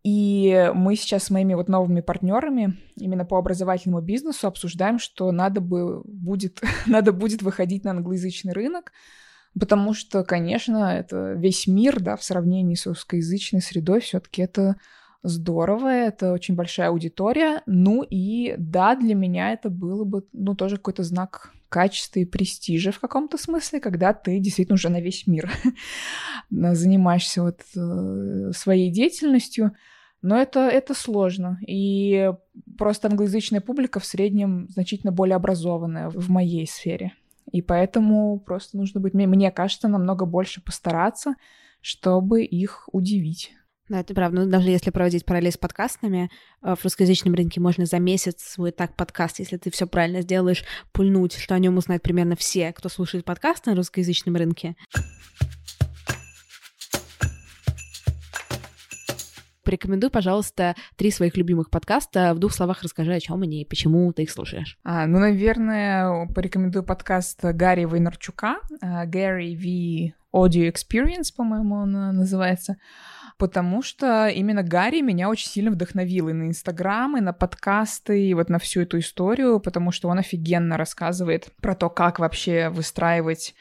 и 0.04 0.70
мы 0.76 0.98
сейчас 0.98 1.26
с 1.26 1.30
моими 1.30 1.54
вот 1.54 1.70
новыми 1.70 2.02
партнерами 2.02 2.78
именно 2.98 3.24
по 3.24 3.38
образовательному 3.38 4.02
бизнесу 4.02 4.48
обсуждаем, 4.48 5.00
что 5.00 5.32
надо 5.32 5.62
бы 5.62 6.02
будет, 6.04 6.62
надо 6.86 7.14
будет 7.14 7.42
выходить 7.42 7.86
на 7.86 7.92
англоязычный 7.92 8.52
рынок, 8.52 8.92
потому 9.58 9.94
что, 9.94 10.26
конечно, 10.26 10.94
это 10.94 11.34
весь 11.34 11.68
мир, 11.68 12.02
да, 12.02 12.18
в 12.18 12.24
сравнении 12.24 12.76
с 12.76 12.86
русскоязычной 12.86 13.62
средой 13.62 14.02
все-таки 14.02 14.42
это 14.42 14.76
здорово, 15.24 15.88
это 15.88 16.34
очень 16.34 16.56
большая 16.56 16.90
аудитория. 16.90 17.62
Ну 17.66 18.04
и 18.08 18.56
да, 18.58 18.96
для 18.96 19.16
меня 19.16 19.54
это 19.54 19.70
было 19.70 20.04
бы, 20.04 20.26
ну, 20.34 20.56
тоже 20.56 20.78
какой-то 20.78 21.04
знак 21.04 21.54
качества 21.70 22.20
и 22.20 22.26
престижа 22.26 22.92
в 22.92 23.00
каком-то 23.00 23.38
смысле, 23.38 23.80
когда 23.80 24.14
ты 24.14 24.38
действительно 24.40 24.76
уже 24.76 24.90
на 24.90 25.02
весь 25.02 25.26
мир 25.26 25.52
занимаешься 26.52 27.42
вот 27.42 27.62
э, 27.76 28.52
своей 28.54 28.92
деятельностью. 28.92 29.72
Но 30.22 30.38
это, 30.38 30.60
это 30.60 30.94
сложно. 30.94 31.60
И 31.68 32.32
просто 32.78 33.08
англоязычная 33.08 33.60
публика 33.60 34.00
в 34.00 34.06
среднем 34.06 34.68
значительно 34.70 35.12
более 35.12 35.36
образованная 35.36 36.10
в 36.10 36.30
моей 36.30 36.68
сфере. 36.68 37.14
И 37.52 37.62
поэтому 37.62 38.40
просто 38.40 38.78
нужно 38.78 39.00
быть, 39.00 39.14
мне, 39.14 39.28
мне 39.28 39.52
кажется, 39.52 39.88
намного 39.88 40.26
больше 40.26 40.64
постараться, 40.64 41.36
чтобы 41.82 42.44
их 42.44 42.88
удивить. 42.92 43.54
Да, 43.94 44.00
это 44.00 44.16
правда. 44.16 44.42
Ну, 44.42 44.50
даже 44.50 44.72
если 44.72 44.90
проводить 44.90 45.24
параллель 45.24 45.52
с 45.52 45.58
подкастами, 45.58 46.32
э, 46.64 46.74
в 46.76 46.84
русскоязычном 46.84 47.36
рынке 47.36 47.62
можно 47.62 47.86
за 47.86 48.00
месяц 48.00 48.42
свой 48.42 48.72
так 48.72 48.96
подкаст, 48.96 49.38
если 49.38 49.58
ты 49.58 49.70
все 49.70 49.86
правильно 49.86 50.22
сделаешь, 50.22 50.64
пульнуть, 50.94 51.38
что 51.38 51.54
о 51.54 51.60
нем 51.60 51.78
узнают 51.78 52.02
примерно 52.02 52.36
все, 52.36 52.74
кто 52.74 52.90
слушает 52.90 53.24
подкаст 53.24 53.68
на 53.68 53.76
русскоязычном 53.76 54.36
рынке. 54.36 54.76
Порекомендуй, 59.64 60.10
пожалуйста, 60.10 60.74
три 60.96 61.12
своих 61.12 61.38
любимых 61.38 61.70
подкаста. 61.70 62.34
В 62.34 62.40
двух 62.40 62.52
словах 62.52 62.82
расскажи, 62.82 63.14
о 63.14 63.20
чем 63.20 63.44
они 63.44 63.62
и 63.62 63.66
почему 63.66 64.12
ты 64.12 64.24
их 64.24 64.32
слушаешь. 64.32 64.80
А, 64.84 65.06
ну, 65.06 65.20
наверное, 65.20 66.28
порекомендую 66.34 66.84
подкаст 66.84 67.44
Гарри 67.44 67.86
Вайнарчука, 67.86 68.56
Gary 68.82 69.54
V 69.56 70.16
Audio 70.34 70.68
Experience, 70.68 71.32
по-моему, 71.36 71.76
он 71.76 71.96
э, 71.96 72.12
называется 72.12 72.78
потому 73.38 73.82
что 73.82 74.28
именно 74.28 74.64
Гарри 74.64 75.02
меня 75.02 75.30
очень 75.30 75.50
сильно 75.50 75.72
вдохновил 75.72 76.30
и 76.30 76.34
на 76.34 76.48
Инстаграм, 76.48 77.18
и 77.18 77.22
на 77.22 77.34
подкасты, 77.34 78.28
и 78.28 78.34
вот 78.34 78.50
на 78.50 78.60
всю 78.60 78.82
эту 78.82 79.00
историю, 79.00 79.60
потому 79.60 79.92
что 79.92 80.10
он 80.10 80.20
офигенно 80.20 80.78
рассказывает 80.78 81.52
про 81.62 81.76
то, 81.76 81.90
как 81.90 82.20
вообще 82.20 82.70
выстраивать 82.70 83.54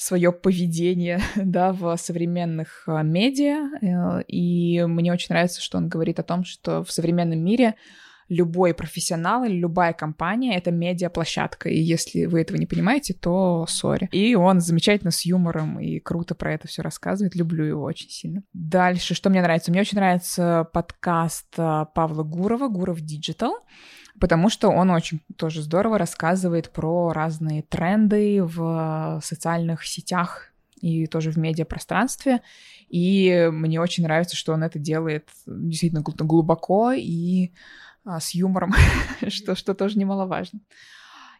свое 0.00 0.32
поведение, 0.32 1.20
да, 1.36 1.72
в 1.72 1.94
современных 1.96 2.84
а, 2.86 3.02
медиа. 3.02 3.68
Э, 3.82 4.22
и 4.28 4.82
мне 4.84 5.12
очень 5.12 5.28
нравится, 5.30 5.60
что 5.60 5.76
он 5.76 5.88
говорит 5.88 6.18
о 6.18 6.22
том, 6.22 6.44
что 6.44 6.82
в 6.82 6.90
современном 6.90 7.38
мире 7.44 7.74
любой 8.30 8.72
профессионал 8.74 9.44
или 9.44 9.58
любая 9.58 9.92
компания— 9.92 10.56
это 10.56 10.70
медиаплощадка, 10.70 11.68
и 11.68 11.78
если 11.78 12.26
вы 12.26 12.40
этого 12.40 12.56
не 12.56 12.66
понимаете, 12.66 13.12
то 13.12 13.66
сори. 13.68 14.08
И 14.12 14.34
он 14.36 14.60
замечательно 14.60 15.10
с 15.10 15.26
юмором 15.26 15.80
и 15.80 15.98
круто 15.98 16.34
про 16.34 16.54
это 16.54 16.68
все 16.68 16.82
рассказывает, 16.82 17.34
люблю 17.34 17.64
его 17.64 17.82
очень 17.82 18.08
сильно. 18.08 18.42
Дальше, 18.52 19.14
что 19.14 19.30
мне 19.30 19.42
нравится? 19.42 19.72
Мне 19.72 19.80
очень 19.80 19.98
нравится 19.98 20.68
подкаст 20.72 21.52
а, 21.58 21.86
Павла 21.86 22.22
Гурова, 22.22 22.68
Гуров 22.68 23.00
Digital. 23.00 23.54
потому 24.20 24.48
что 24.48 24.68
он 24.68 24.90
очень 24.90 25.20
тоже 25.36 25.62
здорово 25.62 25.98
рассказывает 25.98 26.70
про 26.70 27.12
разные 27.12 27.62
тренды 27.62 28.42
в 28.44 29.20
социальных 29.24 29.84
сетях 29.84 30.52
и 30.80 31.06
тоже 31.06 31.30
в 31.30 31.36
медиапространстве. 31.36 32.42
И 32.88 33.48
мне 33.52 33.80
очень 33.80 34.04
нравится, 34.04 34.36
что 34.36 34.52
он 34.52 34.62
это 34.62 34.78
делает 34.78 35.28
действительно 35.46 36.02
глубоко 36.02 36.92
и 36.92 37.52
с 38.04 38.34
юмором, 38.34 38.72
что, 39.28 39.54
что 39.54 39.74
тоже 39.74 39.98
немаловажно. 39.98 40.60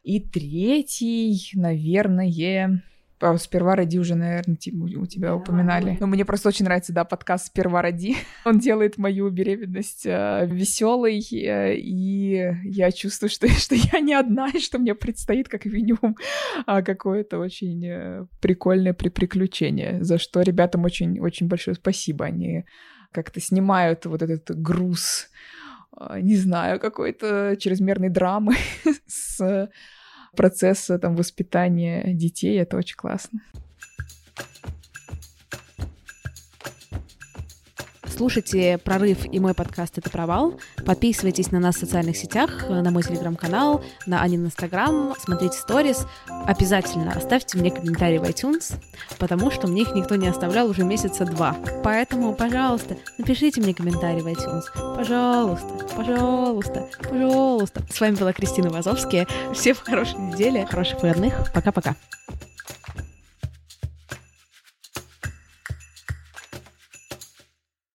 И 0.03 0.21
третий, 0.21 1.51
наверное, 1.55 2.83
Сперва 3.37 3.77
роди 3.77 3.99
уже, 3.99 4.15
наверное, 4.15 4.57
у 4.97 5.07
тебя 5.07 5.37
упоминали. 5.37 5.99
Но 6.01 6.07
мне 6.07 6.25
просто 6.25 6.49
очень 6.49 6.65
нравится, 6.65 6.95
да, 6.95 7.05
подкаст 7.05 7.49
Сперва 7.49 7.83
роди. 7.83 8.17
Он 8.47 8.59
делает 8.59 8.97
мою 8.97 9.29
беременность 9.29 10.07
э, 10.07 10.47
веселой, 10.47 11.21
э, 11.21 11.75
и 11.77 12.57
я 12.65 12.91
чувствую, 12.91 13.29
что, 13.29 13.47
что 13.61 13.75
я 13.75 14.01
не 14.01 14.15
одна, 14.15 14.49
и 14.49 14.59
что 14.59 14.79
мне 14.79 14.95
предстоит 14.95 15.49
как 15.49 15.67
минимум 15.67 16.17
а, 16.65 16.81
какое-то 16.81 17.39
очень 17.39 17.87
э, 17.87 18.27
прикольное 18.41 18.95
при 18.95 19.11
приключение, 19.11 20.03
за 20.03 20.17
что 20.17 20.41
ребятам 20.41 20.85
очень, 20.85 21.21
очень 21.21 21.47
большое 21.47 21.75
спасибо. 21.75 22.25
Они 22.25 22.65
как-то 23.13 23.39
снимают 23.39 24.07
вот 24.07 24.23
этот 24.23 24.59
груз, 24.59 25.27
э, 25.27 25.70
не 26.21 26.37
знаю, 26.37 26.81
какой-то 26.81 27.57
чрезмерной 27.59 28.09
драмы 28.09 28.55
с 29.07 29.71
процесса 30.37 30.99
там 30.99 31.17
воспитания 31.17 32.15
детей. 32.15 32.59
Это 32.61 32.77
очень 32.77 32.97
классно. 32.97 33.41
Слушайте 38.21 38.77
«Прорыв» 38.77 39.25
и 39.33 39.41
мой 39.41 39.55
подкаст 39.55 39.97
«Это 39.97 40.11
провал». 40.11 40.61
Подписывайтесь 40.85 41.53
на 41.53 41.59
нас 41.59 41.77
в 41.77 41.81
социальных 41.81 42.19
сетях, 42.19 42.69
на 42.69 42.91
мой 42.91 43.03
телеграм-канал, 43.03 43.83
на 44.05 44.21
Анин 44.21 44.45
инстаграм, 44.45 45.15
смотрите 45.19 45.57
сторис. 45.57 46.07
Обязательно 46.29 47.13
оставьте 47.13 47.57
мне 47.57 47.71
комментарий 47.71 48.19
в 48.19 48.25
iTunes, 48.25 48.75
потому 49.19 49.51
что 49.51 49.69
мне 49.69 49.83
их 49.83 49.95
никто 49.95 50.17
не 50.17 50.29
оставлял 50.29 50.69
уже 50.69 50.85
месяца 50.85 51.25
два. 51.25 51.57
Поэтому, 51.83 52.35
пожалуйста, 52.35 52.99
напишите 53.17 53.63
мне 53.63 53.73
комментарий 53.73 54.21
в 54.21 54.27
iTunes. 54.27 54.65
Пожалуйста, 54.97 55.87
пожалуйста, 55.97 56.89
пожалуйста. 57.09 57.83
С 57.91 58.01
вами 58.03 58.17
была 58.17 58.35
Кристина 58.35 58.69
Вазовская. 58.69 59.27
Всем 59.55 59.77
хорошей 59.77 60.19
недели, 60.19 60.67
хороших 60.71 61.01
выходных. 61.01 61.51
Пока-пока. 61.55 61.97